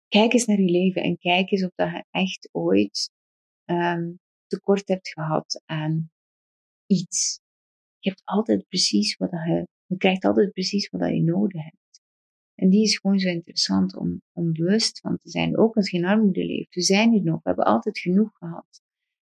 [0.08, 3.12] Kijk eens naar je leven en kijk eens of dat je echt ooit
[3.65, 6.12] um, tekort hebt gehad aan
[6.86, 7.39] iets.
[8.00, 12.02] Je hebt altijd precies wat je, je krijgt altijd precies wat je nodig hebt.
[12.56, 15.58] En die is gewoon zo interessant om, om bewust van te zijn.
[15.58, 16.76] Ook als je in armoede leeft.
[16.76, 17.36] We zijn hier nog.
[17.36, 18.82] We hebben altijd genoeg gehad.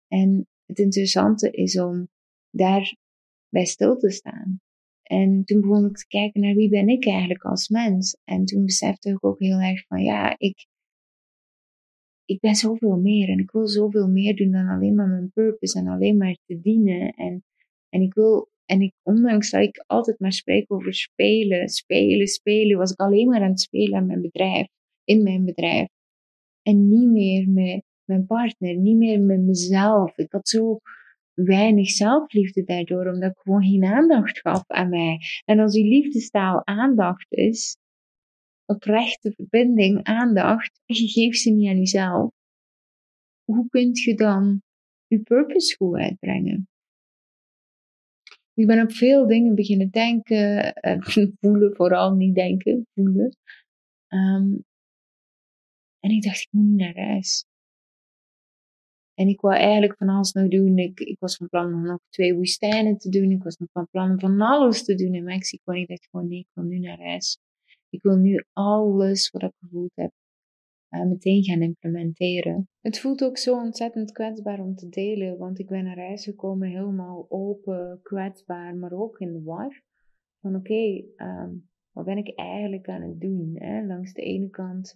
[0.08, 2.10] En het interessante is om
[2.56, 2.96] daar
[3.50, 4.60] bij stil te staan.
[5.04, 8.18] En toen begon ik te kijken naar wie ben ik eigenlijk als mens.
[8.24, 10.68] En toen besefte ik ook heel erg van ja, ik,
[12.26, 15.80] ik ben zoveel meer en ik wil zoveel meer doen dan alleen maar mijn purpose
[15.80, 17.14] en alleen maar te dienen.
[17.14, 17.44] En,
[17.90, 22.78] en ik wil, en ik, ondanks dat ik altijd maar spreek over spelen, spelen, spelen,
[22.78, 24.68] was ik alleen maar aan het spelen aan mijn bedrijf,
[25.04, 25.88] in mijn bedrijf.
[26.62, 30.18] En niet meer met mijn partner, niet meer met mezelf.
[30.18, 30.80] Ik had zo
[31.36, 35.20] weinig zelfliefde daardoor, omdat ik gewoon geen aandacht gaf aan mij.
[35.46, 37.78] En als die liefdestaal aandacht is,
[38.66, 42.32] oprechte verbinding, aandacht, en je geeft ze niet aan jezelf,
[43.44, 44.62] hoe kun je dan
[45.08, 46.68] je purpose goed uitbrengen?
[48.54, 51.04] Ik ben op veel dingen beginnen denken, en
[51.40, 53.38] voelen, vooral niet denken, voelen.
[54.08, 54.64] Um,
[56.00, 57.46] en ik dacht, ik moet niet naar reis.
[59.16, 60.78] En ik wou eigenlijk van alles nog doen.
[60.78, 63.32] Ik, ik was van plan om nog twee woestijnen te doen.
[63.32, 65.72] Ik was nog van plan van alles te doen in Mexico.
[65.72, 67.40] En ik dacht gewoon, nee, ik wil nu naar reis.
[67.90, 70.12] Ik wil nu alles wat ik gevoeld heb
[70.96, 72.70] uh, meteen gaan implementeren.
[72.82, 76.70] Het voelt ook zo ontzettend kwetsbaar om te delen, want ik ben naar reis gekomen
[76.70, 79.84] helemaal open, kwetsbaar, maar ook in de war.
[80.42, 83.56] Van oké, okay, um, wat ben ik eigenlijk aan het doen?
[83.56, 83.86] Hè?
[83.86, 84.96] Langs de ene kant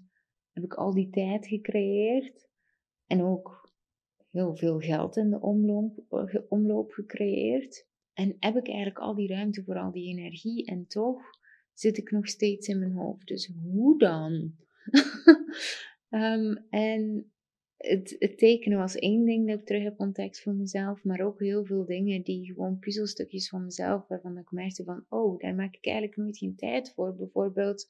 [0.51, 2.47] heb ik al die tijd gecreëerd
[3.08, 3.59] en ook
[4.32, 7.88] heel veel geld in de omloop, eh, omloop gecreëerd.
[8.13, 11.22] En heb ik eigenlijk al die ruimte voor al die energie en toch
[11.74, 13.28] zit ik nog steeds in mijn hoofd.
[13.28, 14.56] Dus hoe dan?
[16.10, 17.32] um, en
[17.78, 21.39] het, het tekenen was één ding dat ik terug heb ontdekt voor mezelf, maar ook
[21.39, 25.76] heel veel dingen die gewoon puzzelstukjes van mezelf, waarvan ik merkte van, oh, daar maak
[25.76, 27.15] ik eigenlijk nooit geen tijd voor.
[27.15, 27.89] Bijvoorbeeld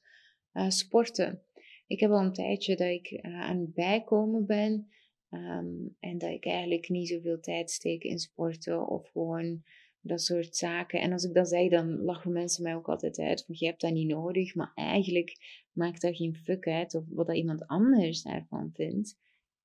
[0.52, 1.42] uh, sporten.
[1.86, 4.88] Ik heb al een tijdje dat ik uh, aan het bijkomen ben
[5.30, 9.62] um, en dat ik eigenlijk niet zoveel tijd steek in sporten of gewoon
[10.00, 11.00] dat soort zaken.
[11.00, 13.80] En als ik dat zeg, dan lachen mensen mij ook altijd uit van je hebt
[13.80, 15.36] dat niet nodig, maar eigenlijk
[15.72, 19.16] maakt dat geen fuck uit of wat dat iemand anders daarvan vindt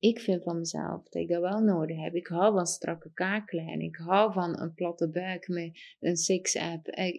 [0.07, 2.15] ik vind van mezelf dat ik dat wel nodig heb.
[2.15, 3.81] Ik hou van strakke kaaklijn.
[3.81, 6.15] Ik hou van een platte buik met een.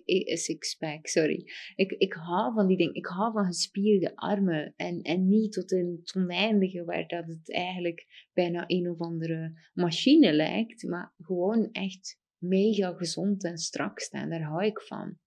[0.05, 1.53] Eh, six-pack, sorry.
[1.75, 2.95] Ik, ik hou van die dingen.
[2.95, 4.73] Ik hou van gespierde armen.
[4.77, 10.33] En, en niet tot een oneindige waar dat het eigenlijk bijna een of andere machine
[10.33, 10.83] lijkt.
[10.83, 14.31] Maar gewoon echt mega gezond en strak staan.
[14.31, 15.19] Daar hou ik van.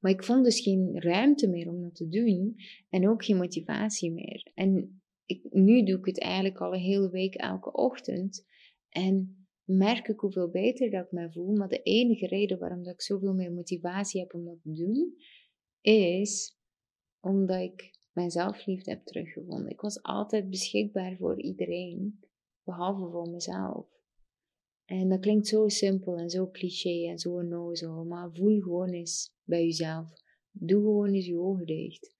[0.00, 2.56] Maar ik vond dus geen ruimte meer om dat te doen.
[2.88, 4.50] En ook geen motivatie meer.
[4.54, 8.46] En ik, nu doe ik het eigenlijk al een hele week elke ochtend.
[8.88, 11.56] En merk ik hoeveel beter dat ik me voel.
[11.56, 15.14] Maar de enige reden waarom dat ik zoveel meer motivatie heb om dat te doen,
[15.80, 16.58] is
[17.20, 19.70] omdat ik mijn zelfliefde heb teruggevonden.
[19.70, 22.20] Ik was altijd beschikbaar voor iedereen,
[22.64, 23.86] behalve voor mezelf.
[24.84, 29.34] En dat klinkt zo simpel en zo cliché en zo onnozel, maar voel gewoon eens
[29.44, 30.12] bij jezelf.
[30.50, 32.15] Doe gewoon eens je ogen dicht.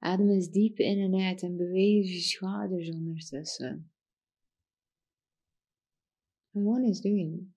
[0.00, 3.92] Adem eens diep in en uit en beweeg je schouders ondertussen.
[6.50, 7.54] Gewoon eens doen.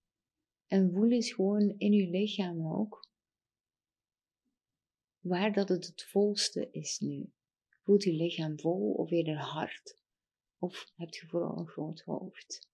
[0.67, 3.07] En voel eens gewoon in je lichaam ook
[5.19, 7.31] waar dat het het volste is nu.
[7.83, 10.01] Voelt je lichaam vol of eerder hard?
[10.59, 12.69] Of heb je vooral een groot hoofd?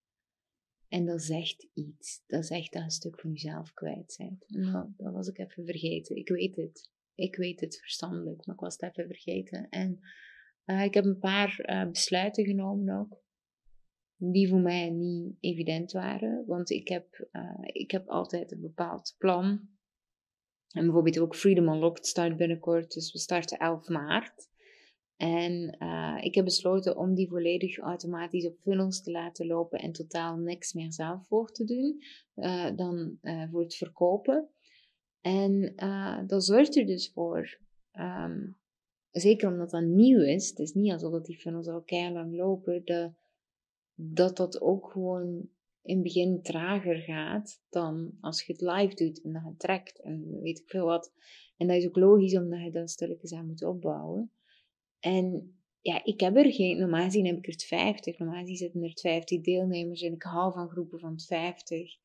[0.88, 2.24] En dat zegt iets.
[2.28, 4.46] Dat zegt dat een stuk van jezelf kwijt bent.
[4.48, 6.16] Nou, dat was ik even vergeten.
[6.16, 6.90] Ik weet het.
[7.20, 9.70] Ik weet het verstandelijk, maar ik was het even vergeten.
[9.70, 10.00] En
[10.66, 13.22] uh, ik heb een paar uh, besluiten genomen ook.
[14.16, 16.44] Die voor mij niet evident waren.
[16.48, 19.70] Want ik heb, uh, ik heb altijd een bepaald plan.
[20.70, 22.92] En bijvoorbeeld ook Freedom Unlocked start binnenkort.
[22.92, 24.48] Dus we starten 11 maart.
[25.16, 25.78] En
[26.22, 30.74] ik heb besloten om die volledig automatisch op funnels te laten lopen en totaal niks
[30.74, 32.02] meer zelf voor te doen.
[32.76, 33.20] dan
[33.52, 34.50] voor het verkopen.
[35.22, 37.60] En uh, dat zorgt er dus voor,
[37.94, 38.58] um,
[39.12, 43.14] zeker omdat dat nieuw is, het is niet alsof dat die funnels al lang lopen,
[43.96, 45.50] dat dat ook gewoon
[45.82, 50.02] in het begin trager gaat dan als je het live doet en dat je trekt
[50.02, 51.14] en weet ik veel wat.
[51.58, 54.32] En dat is ook logisch omdat je dat stilletjes aan moet opbouwen.
[55.00, 58.84] En ja, ik heb er geen, normaal gezien heb ik er 50, normaal gezien zitten
[58.84, 61.98] er 50 deelnemers en ik hou van groepen van 50.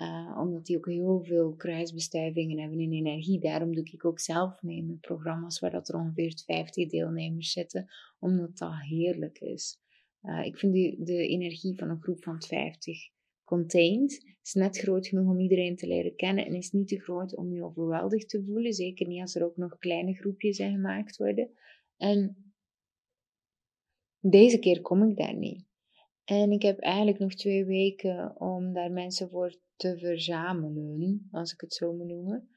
[0.00, 3.40] Uh, omdat die ook heel veel kruisbestuivingen hebben in energie.
[3.40, 7.86] Daarom doe ik ook zelf mee programma's waar dat er ongeveer 50 deelnemers zitten,
[8.18, 9.80] omdat dat heerlijk is.
[10.22, 13.10] Uh, ik vind die, de energie van een groep van 50
[13.44, 17.36] contained is net groot genoeg om iedereen te leren kennen en is niet te groot
[17.36, 18.72] om je overweldigd te voelen.
[18.72, 21.50] Zeker niet als er ook nog kleine groepjes zijn gemaakt worden.
[21.96, 22.52] En
[24.20, 25.67] deze keer kom ik daar niet.
[26.28, 31.60] En ik heb eigenlijk nog twee weken om daar mensen voor te verzamelen, als ik
[31.60, 32.48] het zo moet noemen.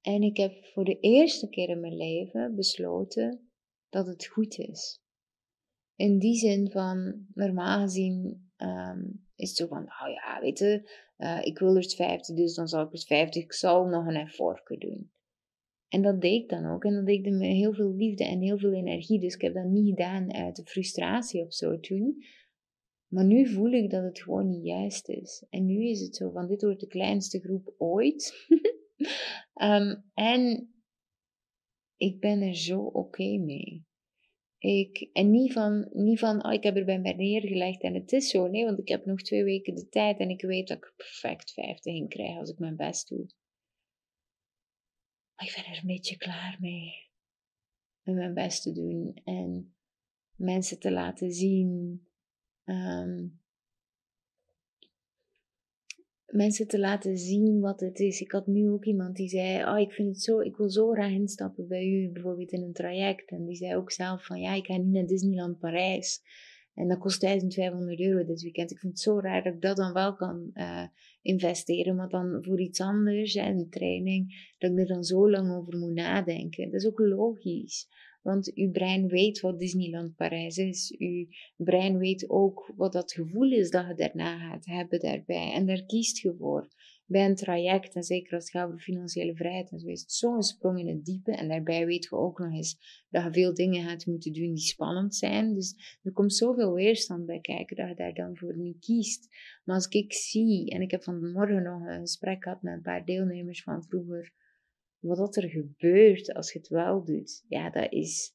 [0.00, 3.50] En ik heb voor de eerste keer in mijn leven besloten
[3.88, 5.00] dat het goed is.
[5.94, 10.90] In die zin van, normaal gezien um, is het zo van, nou ja, weet je,
[11.16, 14.16] uh, ik wil er 50, dus dan zal ik er 50, ik zal nog een
[14.16, 15.12] effort doen.
[15.92, 16.84] En dat deed ik dan ook.
[16.84, 19.20] En dat deed ik met heel veel liefde en heel veel energie.
[19.20, 22.24] Dus ik heb dat niet gedaan uit de frustratie of zo toen.
[23.06, 25.46] Maar nu voel ik dat het gewoon niet juist is.
[25.50, 28.34] En nu is het zo van, dit wordt de kleinste groep ooit.
[29.54, 30.72] Ehm, en
[31.96, 33.84] ik ben er zo oké mee.
[34.58, 38.12] Ik, en niet van, niet van oh, ik heb er bij mij neergelegd en het
[38.12, 38.46] is zo.
[38.46, 40.94] Nee, want ik heb nog twee weken de tijd en ik weet dat ik er
[40.96, 43.26] perfect 50 in krijg als ik mijn best doe.
[45.42, 47.10] Ik ben er een beetje klaar mee.
[48.02, 49.74] Met mijn best te doen en
[50.36, 52.02] mensen te laten zien
[52.64, 53.40] um,
[56.32, 58.20] mensen te laten zien wat het is.
[58.20, 60.90] Ik had nu ook iemand die zei: Oh, ik vind het zo, ik wil zo
[60.90, 63.30] graag instappen bij u, bijvoorbeeld in een traject.
[63.30, 66.20] En die zei ook zelf: van ja, ik ga niet naar Disneyland Parijs.
[66.74, 68.70] En dat kost 1500 euro dit weekend.
[68.70, 70.86] Ik vind het zo raar dat ik dat dan wel kan uh,
[71.22, 75.78] investeren, maar dan voor iets anders, en training, dat ik er dan zo lang over
[75.78, 76.70] moet nadenken.
[76.70, 77.88] Dat is ook logisch.
[78.22, 80.94] Want uw brein weet wat Disneyland Parijs is.
[80.98, 85.52] Uw brein weet ook wat dat gevoel is dat je daarna gaat hebben daarbij.
[85.52, 86.68] En daar kiest je voor.
[87.06, 90.42] bij een traject, en zeker als het gaat over financiële vrijheid, dan is het zo'n
[90.42, 91.32] sprong in het diepe.
[91.32, 94.64] En daarbij weten we ook nog eens dat je veel dingen gaat moeten doen die
[94.64, 95.54] spannend zijn.
[95.54, 99.28] Dus er komt zoveel weerstand bij kijken dat je daar dan voor niet kiest.
[99.64, 103.04] Maar als ik zie, en ik heb vanmorgen nog een gesprek gehad met een paar
[103.04, 104.32] deelnemers van vroeger,
[105.02, 108.34] wat er gebeurt als je het wel doet, ja, dat is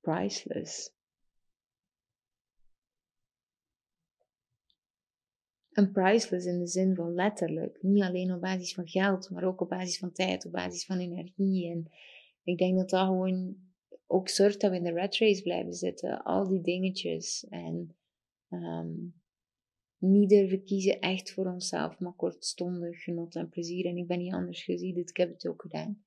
[0.00, 0.92] priceless.
[5.72, 7.82] En priceless in de zin van letterlijk.
[7.82, 10.98] Niet alleen op basis van geld, maar ook op basis van tijd, op basis van
[10.98, 11.70] energie.
[11.70, 11.90] En
[12.42, 13.56] ik denk dat dat gewoon
[14.06, 16.22] ook zorgt dat we in de red race blijven zitten.
[16.22, 17.46] Al die dingetjes.
[17.48, 17.96] En
[18.50, 19.21] um,
[20.02, 23.86] niet durven kiezen echt voor onszelf, maar kortstondig genot en plezier.
[23.86, 26.04] En ik ben niet anders gezien, dus ik heb het ook gedaan.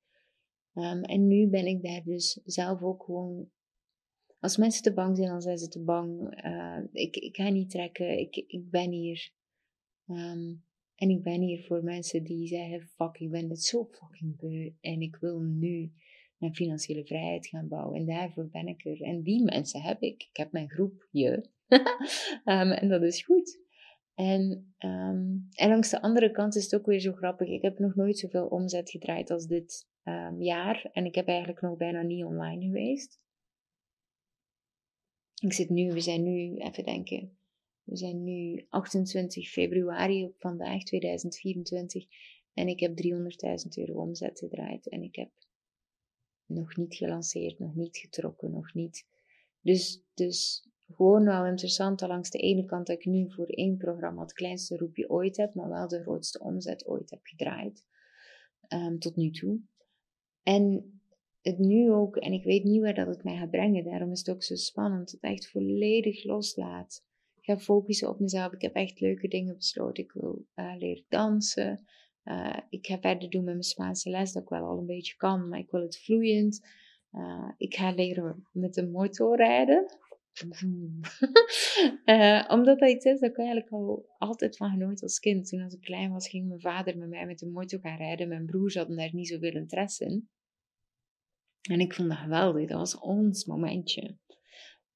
[0.74, 3.50] Um, en nu ben ik daar dus zelf ook gewoon
[4.40, 6.44] als mensen te bang zijn, dan zijn ze te bang.
[6.44, 8.18] Uh, ik, ik ga niet trekken.
[8.18, 9.30] Ik, ik ben hier.
[10.06, 14.36] Um, en ik ben hier voor mensen die zeggen: Fuck, ik ben het zo fucking
[14.36, 14.72] beu.
[14.80, 15.92] En ik wil nu
[16.36, 18.00] mijn financiële vrijheid gaan bouwen.
[18.00, 19.02] En daarvoor ben ik er.
[19.02, 20.22] En die mensen heb ik.
[20.22, 21.48] Ik heb mijn groep, je.
[22.44, 23.64] en dat is goed.
[24.16, 27.48] En, um, en langs de andere kant is het ook weer zo grappig.
[27.48, 29.88] Ik heb nog nooit zoveel omzet gedraaid als dit
[30.38, 30.88] jaar.
[30.92, 33.20] En ik heb eigenlijk nog bijna niet online geweest.
[35.42, 37.38] Ik zit nu, we zijn nu, even denken,
[37.82, 42.06] we zijn nu 28 februari op vandaag 2024
[42.54, 43.08] en ik heb 300.000
[43.74, 45.30] euro omzet gedraaid en ik heb
[46.46, 49.06] nog niet gelanceerd, nog niet getrokken, nog niet.
[49.60, 53.76] Dus, dus gewoon wel interessant dat langs de ene kant dat ik nu voor één
[53.76, 57.84] programma het kleinste roepje ooit heb, maar wel de grootste omzet ooit heb gedraaid.
[58.68, 59.60] Um, tot nu toe.
[60.42, 60.90] En
[61.42, 64.18] het nu ook, en ik weet niet waar dat het mij gaat brengen, daarom is
[64.18, 67.04] het ook zo spannend, het echt volledig loslaat.
[67.40, 68.52] Ik ga focussen op mezelf.
[68.52, 70.04] Ik heb echt leuke dingen besloten.
[70.04, 71.86] Ik wil uh, leren dansen.
[72.24, 75.16] Uh, ik ga verder doen met mijn Spaanse les, dat ik wel al een beetje
[75.16, 76.66] kan, maar ik wil het vloeiend.
[77.12, 79.86] Uh, ik ga leren met de motor rijden.
[82.56, 85.48] omdat dat iets is, dat ik eigenlijk al altijd van genoten als kind.
[85.48, 88.28] Toen als ik klein was, ging mijn vader met mij met de motor gaan rijden.
[88.28, 90.28] Mijn broers hadden daar niet zoveel interesse in.
[91.70, 92.68] En ik vond dat geweldig.
[92.68, 94.16] Dat was ons momentje.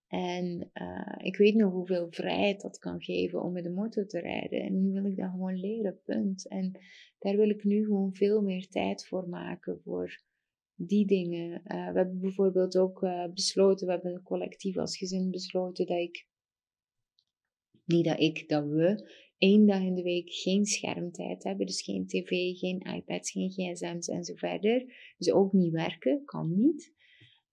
[0.07, 4.20] En uh, ik weet nog hoeveel vrijheid dat kan geven om met de motor te
[4.20, 4.61] rijden.
[4.61, 6.49] En nu wil ik dat gewoon leren, punt.
[6.49, 6.78] En
[7.18, 10.20] daar wil ik nu gewoon veel meer tijd voor maken, voor
[10.87, 11.51] die dingen.
[11.51, 16.26] Uh, we hebben bijvoorbeeld ook uh, besloten, we hebben collectief als gezin besloten dat ik,
[17.85, 21.66] niet dat ik, dat we, één dag in de week geen schermtijd hebben.
[21.66, 24.95] Dus geen tv, geen iPads, geen gsm's en zo verder.
[25.16, 26.95] Dus ook niet werken, kan niet.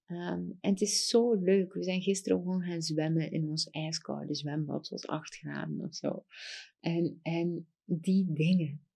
[0.08, 1.74] Um, en het is zo leuk.
[1.74, 4.78] We zijn gisteren gewoon gaan zwemmen in ons ijskoude zwembad.
[4.78, 6.26] Het was 8 graden of zo.
[6.80, 8.87] En, en die dingen.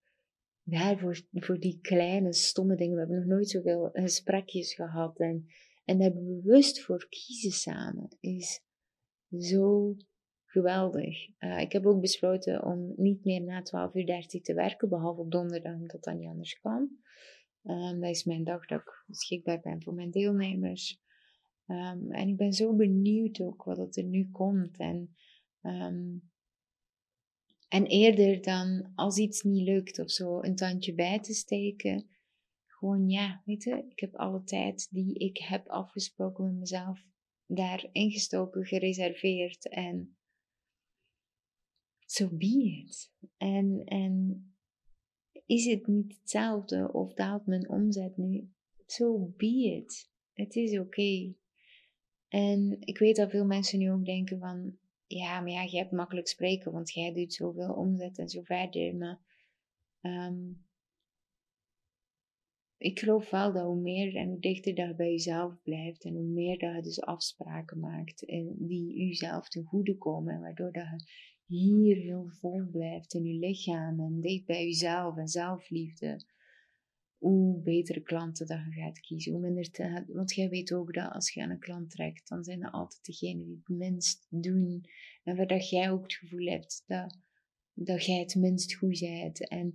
[0.64, 2.94] Daarvoor, voor die kleine, stomme dingen.
[2.94, 5.20] We hebben nog nooit zoveel gesprekjes gehad.
[5.20, 5.46] En,
[5.86, 8.64] en daar bewust voor kiezen samen is
[9.40, 9.96] zo
[10.46, 11.28] geweldig.
[11.40, 15.22] Uh, ik heb ook besloten om niet meer na 12 uur 30 te werken, behalve
[15.22, 16.90] op donderdag, omdat dat niet anders kan.
[17.64, 21.02] Um, dat is mijn dag dat ik beschikbaar ben voor mijn deelnemers.
[21.68, 24.78] Um, en ik ben zo benieuwd ook wat er nu komt.
[24.78, 25.16] En,
[25.62, 26.31] um,
[27.72, 32.08] en eerder dan als iets niet lukt of zo, een tandje bij te steken.
[32.66, 37.06] Gewoon ja, weet je, ik heb alle tijd die ik heb afgesproken met mezelf
[37.46, 39.70] daar ingestoken, gereserveerd.
[39.70, 40.18] En
[42.06, 43.12] so be it.
[43.38, 44.46] En, en
[45.46, 48.52] is het niet hetzelfde of daalt mijn omzet nu?
[48.86, 50.12] So be it.
[50.34, 51.34] Het is oké.
[52.28, 54.78] En ik weet dat veel mensen nu ook denken van,
[55.12, 58.96] ja, maar ja, je hebt makkelijk spreken, want jij doet zoveel omzet en zo verder.
[58.96, 59.20] Maar
[60.02, 60.66] um,
[62.78, 66.14] ik geloof wel dat hoe meer en hoe dichter dat je bij jezelf blijft en
[66.14, 70.86] hoe meer dat je dus afspraken maakt en die jezelf ten goede komen, waardoor dat
[71.46, 76.26] je hier heel vol blijft in je lichaam en dicht bij jezelf en zelfliefde,
[77.22, 79.32] hoe betere klanten dat je gaat kiezen.
[79.32, 82.44] Hoe minder te, want jij weet ook dat als je aan een klant trekt, dan
[82.44, 84.86] zijn dat altijd degenen die het minst doen.
[85.24, 87.18] En waar dat jij ook het gevoel hebt dat,
[87.74, 89.48] dat jij het minst goed bent.
[89.48, 89.74] En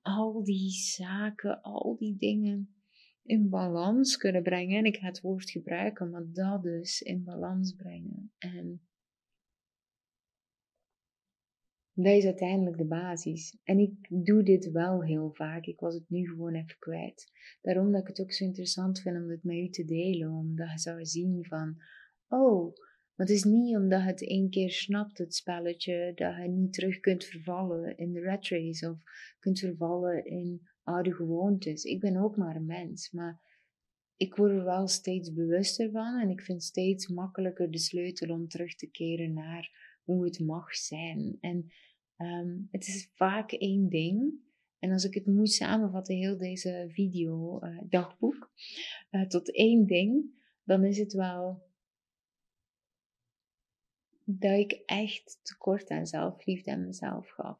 [0.00, 2.74] al die zaken, al die dingen
[3.22, 4.78] in balans kunnen brengen.
[4.78, 8.32] En ik ga het woord gebruiken, maar dat dus in balans brengen.
[8.38, 8.80] En
[12.04, 13.58] dat is uiteindelijk de basis.
[13.64, 15.66] En ik doe dit wel heel vaak.
[15.66, 17.32] Ik was het nu gewoon even kwijt.
[17.62, 20.30] Daarom dat ik het ook zo interessant vind om dit met u te delen.
[20.30, 21.76] Omdat je zou zien van,
[22.28, 22.74] oh,
[23.14, 26.72] Maar het is niet omdat je het één keer snapt, het spelletje, dat je niet
[26.72, 28.98] terug kunt vervallen in de rat race of
[29.38, 31.84] kunt vervallen in oude gewoontes.
[31.84, 33.40] Ik ben ook maar een mens, maar
[34.16, 38.48] ik word er wel steeds bewuster van en ik vind steeds makkelijker de sleutel om
[38.48, 41.38] terug te keren naar hoe het mag zijn.
[41.40, 41.72] En
[42.16, 44.44] ehm, het is vaak één ding.
[44.78, 48.50] En als ik het moet samenvatten, heel deze video, uh, dagboek,
[49.10, 51.64] uh, tot één ding, dan is het wel
[54.24, 57.58] dat ik echt tekort aan zelfliefde aan mezelf gaf.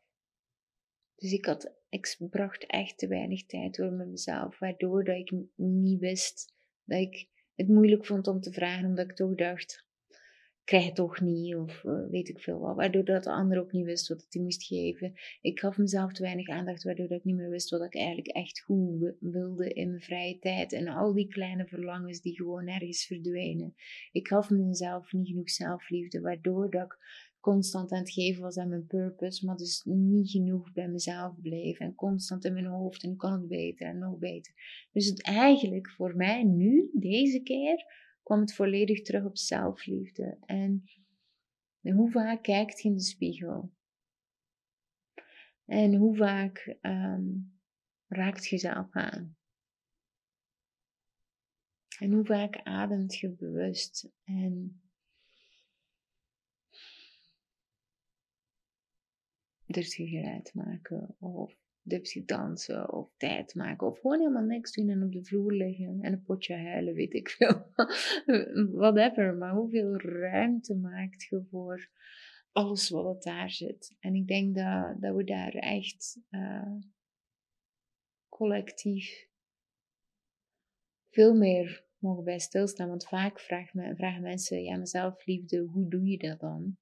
[1.14, 5.32] Dus ik, had, ik bracht echt te weinig tijd door met mezelf, waardoor dat ik
[5.56, 9.85] niet wist dat ik het moeilijk vond om te vragen, omdat ik toch dacht,
[10.66, 12.76] krijg het toch niet, of uh, weet ik veel wat.
[12.76, 15.12] Waardoor dat de ander ook niet wist wat hij moest geven.
[15.40, 18.28] Ik gaf mezelf te weinig aandacht, waardoor dat ik niet meer wist wat ik eigenlijk
[18.28, 20.72] echt goed wilde in mijn vrije tijd.
[20.72, 23.74] En al die kleine verlangens die gewoon ergens verdwijnen.
[24.12, 26.98] Ik gaf mezelf niet genoeg zelfliefde, waardoor dat ik
[27.40, 31.78] constant aan het geven was aan mijn purpose, maar dus niet genoeg bij mezelf bleef
[31.78, 34.52] en constant in mijn hoofd en kan het beter en nog beter.
[34.92, 37.84] Dus het eigenlijk voor mij nu, deze keer,
[38.26, 40.38] kwam het volledig terug op zelfliefde.
[40.46, 40.84] En
[41.80, 43.72] hoe vaak kijkt je in de spiegel?
[45.64, 47.60] En hoe vaak um,
[48.06, 49.36] raakt je jezelf aan?
[51.98, 54.08] En hoe vaak ademt je bewust?
[54.24, 54.82] En
[59.66, 61.16] durf je geluid maken?
[61.18, 65.52] Of dipsy dansen of tijd maken of gewoon helemaal niks doen en op de vloer
[65.52, 67.72] liggen en een potje huilen, weet ik veel.
[68.80, 71.88] Whatever, maar hoeveel ruimte maakt je voor
[72.52, 73.96] alles wat daar zit.
[74.00, 76.76] En ik denk dat, dat we daar echt uh,
[78.28, 79.28] collectief
[81.10, 82.88] veel meer mogen bij stilstaan.
[82.88, 86.76] Want vaak vragen mensen, ja, mezelf liefde, hoe doe je dat dan?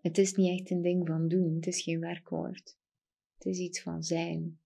[0.00, 2.76] Het is niet echt een ding van doen, het is geen werkwoord.
[3.38, 4.58] Het is iets van zijn.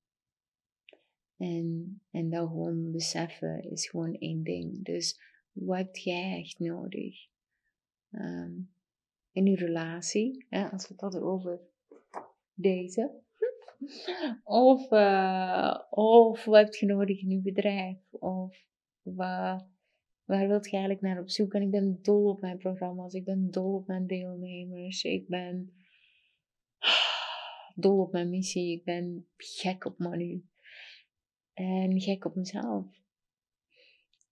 [1.36, 4.84] En, en dat gewoon beseffen is gewoon één ding.
[4.84, 5.20] Dus
[5.52, 7.26] wat heb jij echt nodig?
[8.10, 8.72] Um,
[9.32, 11.60] in je relatie, als we het hadden over
[12.54, 13.20] deze.
[14.44, 17.98] Of, uh, of wat heb je nodig in je bedrijf?
[18.10, 18.66] Of
[19.02, 19.68] waar
[20.48, 21.54] wilt je eigenlijk naar op zoek?
[21.54, 23.14] En ik ben dol op mijn programma's.
[23.14, 25.04] Ik ben dol op mijn deelnemers.
[25.04, 25.72] Ik ben
[27.74, 28.72] dol op mijn missie.
[28.72, 30.44] Ik ben gek op Manu.
[31.52, 32.86] En gek op mezelf.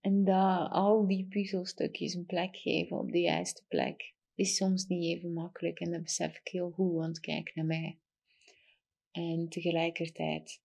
[0.01, 5.05] En dat al die puzzelstukjes een plek geven op de juiste plek is soms niet
[5.05, 5.80] even makkelijk.
[5.80, 7.99] En dat besef ik heel goed, want kijk naar mij.
[9.11, 10.62] En tegelijkertijd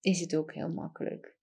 [0.00, 1.36] is het ook heel makkelijk.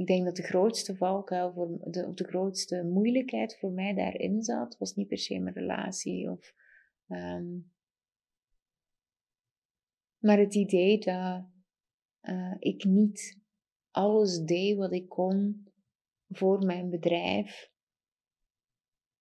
[0.00, 4.42] Ik denk dat de grootste valkuil, voor de, of de grootste moeilijkheid voor mij daarin
[4.42, 6.30] zat, was niet per se mijn relatie.
[6.30, 6.54] Of,
[7.08, 7.72] um,
[10.18, 11.44] maar het idee dat
[12.22, 13.38] uh, ik niet
[13.90, 15.68] alles deed wat ik kon
[16.28, 17.70] voor mijn bedrijf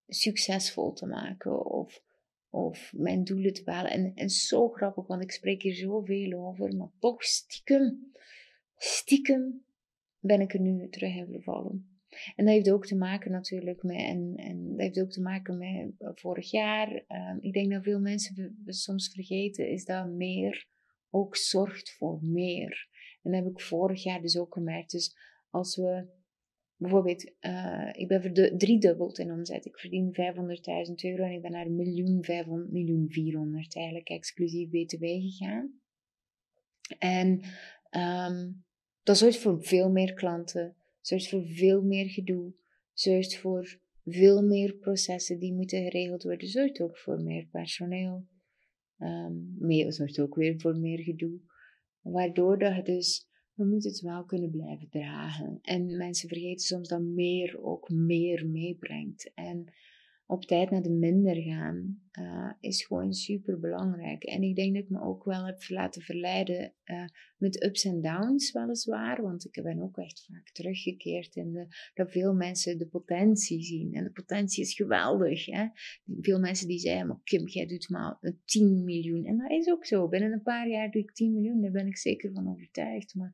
[0.08, 2.04] succesvol te maken of,
[2.50, 3.92] of mijn doelen te behalen.
[3.92, 8.12] En, en zo grappig, want ik spreek hier zoveel over, maar toch stiekem,
[8.76, 9.68] stiekem
[10.20, 11.44] ben ik er nu terug in.
[12.36, 15.58] En dat heeft ook te maken natuurlijk met, en, en dat heeft ook te maken
[15.58, 17.04] met eh, vorig jaar.
[17.08, 20.68] Uh, ik denk dat veel mensen soms vergeten, is dat meer
[21.10, 22.88] ook zorgt voor meer.
[23.24, 24.92] En dat heb ik vorig jaar dus ook gemerkt.
[24.92, 25.16] Dus
[25.50, 26.08] als we
[26.76, 29.66] bijvoorbeeld, uh, ik ben driedubbeld in omzet.
[29.66, 30.14] Ik verdien
[30.88, 35.80] 500.000 euro en ik ben naar een miljoen, 500, miljoen 400 eigenlijk, exclusief BTW gegaan.
[37.00, 37.42] En
[37.92, 38.64] um,
[39.10, 42.54] dat zorgt voor veel meer klanten, zorgt voor veel meer gedoe,
[42.94, 48.28] zorgt voor veel meer processen die moeten geregeld worden, zorgt ook voor meer personeel,
[48.98, 51.40] um, meer, zorgt ook weer voor meer gedoe.
[52.02, 55.60] Waardoor dat dus, we moeten het wel kunnen blijven dragen.
[55.62, 59.32] En mensen vergeten soms dat meer ook meer meebrengt.
[59.34, 59.74] En
[60.32, 64.24] op tijd naar de minder gaan uh, is gewoon super belangrijk.
[64.24, 67.06] En ik denk dat ik me ook wel heb laten verleiden uh,
[67.38, 69.22] met ups en downs, weliswaar.
[69.22, 73.94] Want ik ben ook echt vaak teruggekeerd in de, dat veel mensen de potentie zien.
[73.94, 75.46] En de potentie is geweldig.
[75.46, 75.68] Hè?
[76.20, 79.26] Veel mensen die zeggen: maar Kim, jij doet maar 10 miljoen.
[79.26, 80.08] En dat is ook zo.
[80.08, 83.16] Binnen een paar jaar doe ik 10 miljoen, daar ben ik zeker van overtuigd.
[83.16, 83.32] Maar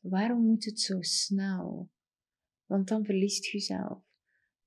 [0.00, 1.90] waarom moet het zo snel?
[2.66, 4.03] Want dan verliest je jezelf.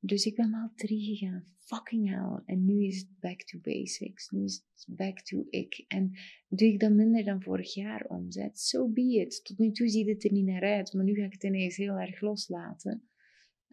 [0.07, 1.43] Dus ik ben maal drie gegaan.
[1.57, 2.41] Fucking hell.
[2.45, 4.29] En nu is het back to basics.
[4.29, 5.85] Nu is het back to ik.
[5.87, 6.11] En
[6.47, 8.59] doe ik dan minder dan vorig jaar omzet?
[8.59, 9.45] So be it.
[9.45, 10.93] Tot nu toe ziet het er niet naar uit.
[10.93, 13.09] Maar nu ga ik het ineens heel erg loslaten.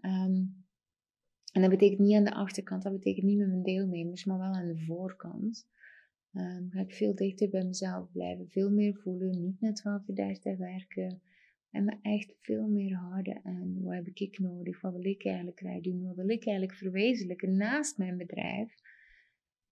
[0.00, 0.42] Ehm,
[1.52, 4.52] en dat betekent niet aan de achterkant, dat betekent niet met mijn deelnemers, maar wel
[4.52, 5.68] aan de voorkant.
[6.32, 10.14] Um, ga ik veel dichter bij mezelf blijven, veel meer voelen, niet net 12 uur
[10.14, 11.20] daar werken.
[11.74, 15.84] En me echt veel meer houden aan wat heb ik nodig, wat wil ik eigenlijk
[15.84, 18.74] doen, wat wil ik eigenlijk verwezenlijken naast mijn bedrijf.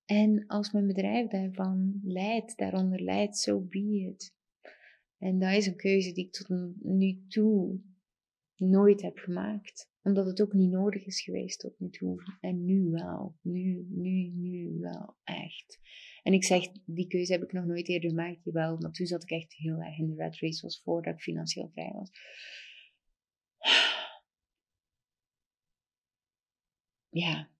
[0.04, 4.34] En als mijn bedrijf daarvan leidt, daaronder leidt, so be it.
[5.18, 6.48] En dat is een keuze die ik tot
[6.82, 7.80] nu toe
[8.56, 9.91] nooit heb gemaakt.
[10.02, 12.22] Omdat het ook niet nodig is geweest tot nu toe.
[12.40, 13.36] En nu wel.
[13.40, 15.16] Nu, nu, nu wel.
[15.24, 15.80] Echt.
[16.22, 18.44] En ik zeg, die keuze heb ik nog nooit eerder gemaakt.
[18.44, 20.62] Jawel, maar toen zat ik echt heel erg in de red race.
[20.62, 22.10] was voordat ik financieel vrij was.
[27.08, 27.50] Ja.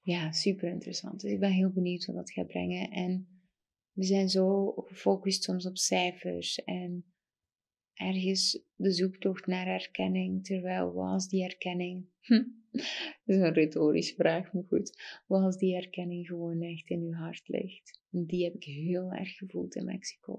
[0.00, 1.20] Ja, super interessant.
[1.20, 2.90] Dus ik ben heel benieuwd wat dat gaat brengen.
[2.90, 3.42] En
[3.92, 7.04] we zijn zo gefocust soms op cijfers en
[7.98, 12.04] ergens de zoektocht naar erkenning, terwijl was die erkenning?
[13.24, 15.02] Dat is een retorische vraag, maar goed.
[15.26, 18.00] Was die erkenning gewoon echt in uw hart ligt?
[18.10, 20.38] Die heb ik heel erg gevoeld in Mexico.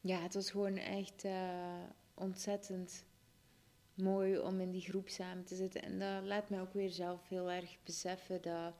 [0.00, 1.82] Ja, het was gewoon echt uh,
[2.14, 3.06] ontzettend
[3.94, 5.82] mooi om in die groep samen te zitten.
[5.82, 8.74] En dat laat mij ook weer zelf heel erg beseffen dat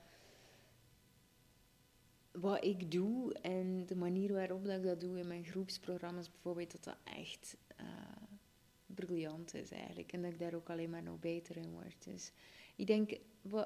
[2.31, 6.71] wat ik doe en de manier waarop dat ik dat doe in mijn groepsprogramma's bijvoorbeeld,
[6.71, 7.85] dat dat echt uh,
[8.85, 10.11] briljant is eigenlijk.
[10.11, 12.03] En dat ik daar ook alleen maar nog beter in word.
[12.03, 12.31] Dus
[12.75, 13.17] ik denk,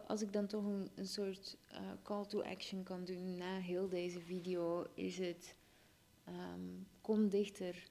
[0.07, 4.19] als ik dan toch een, soort uh, call to action kan doen na heel deze
[4.21, 5.55] video, is het
[6.27, 7.87] um, kom dichter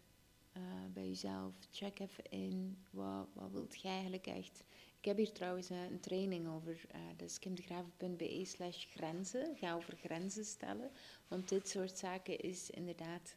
[0.56, 0.62] uh,
[0.92, 1.54] bij jezelf.
[1.70, 4.64] Check even in, wat, wat wilt jij eigenlijk echt
[5.00, 6.80] ik heb hier trouwens een training over,
[7.16, 9.56] is kimdegraven.be slash grenzen.
[9.56, 10.90] Ga over grenzen stellen.
[11.28, 13.36] Want dit soort zaken is inderdaad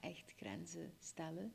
[0.00, 1.54] echt grenzen stellen.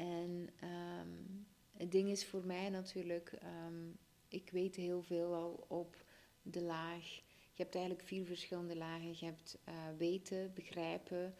[0.00, 1.46] En um,
[1.76, 3.32] het ding is voor mij natuurlijk,
[3.66, 3.98] um,
[4.28, 6.04] ik weet heel veel al op
[6.42, 7.14] de laag.
[7.52, 9.08] Je hebt eigenlijk vier verschillende lagen.
[9.08, 9.58] Je hebt
[9.96, 11.34] weten, begrijpen,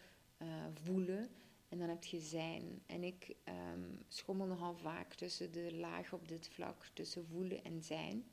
[0.84, 1.30] voelen.
[1.68, 2.82] En dan heb je zijn.
[2.86, 3.36] En ik
[3.74, 8.24] um, schommel nogal vaak tussen de laag op dit vlak, tussen voelen en zijn.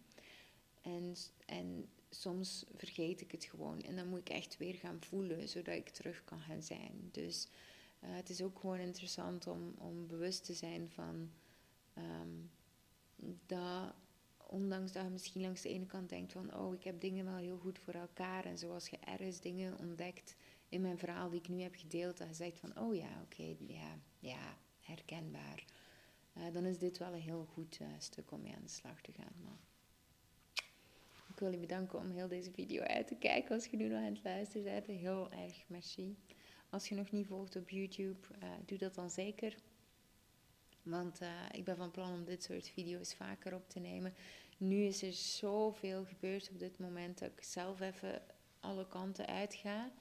[0.81, 1.15] En,
[1.45, 3.81] en soms vergeet ik het gewoon.
[3.81, 7.09] En dan moet ik echt weer gaan voelen, zodat ik terug kan gaan zijn.
[7.11, 7.47] Dus
[8.03, 11.31] uh, het is ook gewoon interessant om, om bewust te zijn van
[11.97, 12.51] um,
[13.45, 13.93] dat
[14.49, 17.35] ondanks dat je misschien langs de ene kant denkt van, oh, ik heb dingen wel
[17.35, 18.45] heel goed voor elkaar.
[18.45, 20.35] En zoals je ergens dingen ontdekt
[20.69, 23.55] in mijn verhaal die ik nu heb gedeeld, dat je zegt van, oh ja, oké,
[23.67, 25.65] ja, ja, herkenbaar.
[26.37, 29.01] Uh, dan is dit wel een heel goed uh, stuk om mee aan de slag
[29.01, 29.35] te gaan.
[29.43, 29.59] Maar
[31.29, 33.55] ik wil je bedanken om heel deze video uit te kijken.
[33.55, 36.15] Als je nu nog aan het luisteren bent, heel erg merci.
[36.69, 39.55] Als je nog niet volgt op YouTube, uh, doe dat dan zeker.
[40.83, 41.19] Want
[41.51, 44.13] ik ben van plan om dit soort video's vaker op te nemen.
[44.57, 48.21] Nu is er zoveel gebeurd op dit moment dat ik zelf even
[48.59, 49.91] alle kanten uit ga.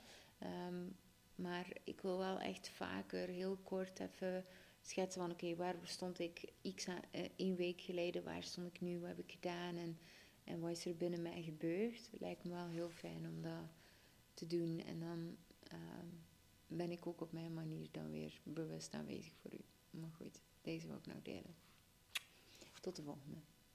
[0.69, 0.97] Um,
[1.35, 4.45] maar ik wil wel echt vaker heel kort even
[4.81, 8.81] schetsen van oké, waar stond ik x aan, uh, één week geleden, waar stond ik
[8.81, 9.99] nu, wat heb ik gedaan en,
[10.45, 12.11] en wat is er binnen mij gebeurd.
[12.19, 13.69] Lijkt me wel heel fijn om dat
[14.35, 15.37] te doen en dan
[15.73, 16.25] um,
[16.67, 19.61] ben ik ook op mijn manier dan weer bewust aanwezig voor u.
[19.91, 21.57] Maar goed, deze wil ik nou delen.
[22.81, 23.39] Tot de volgende.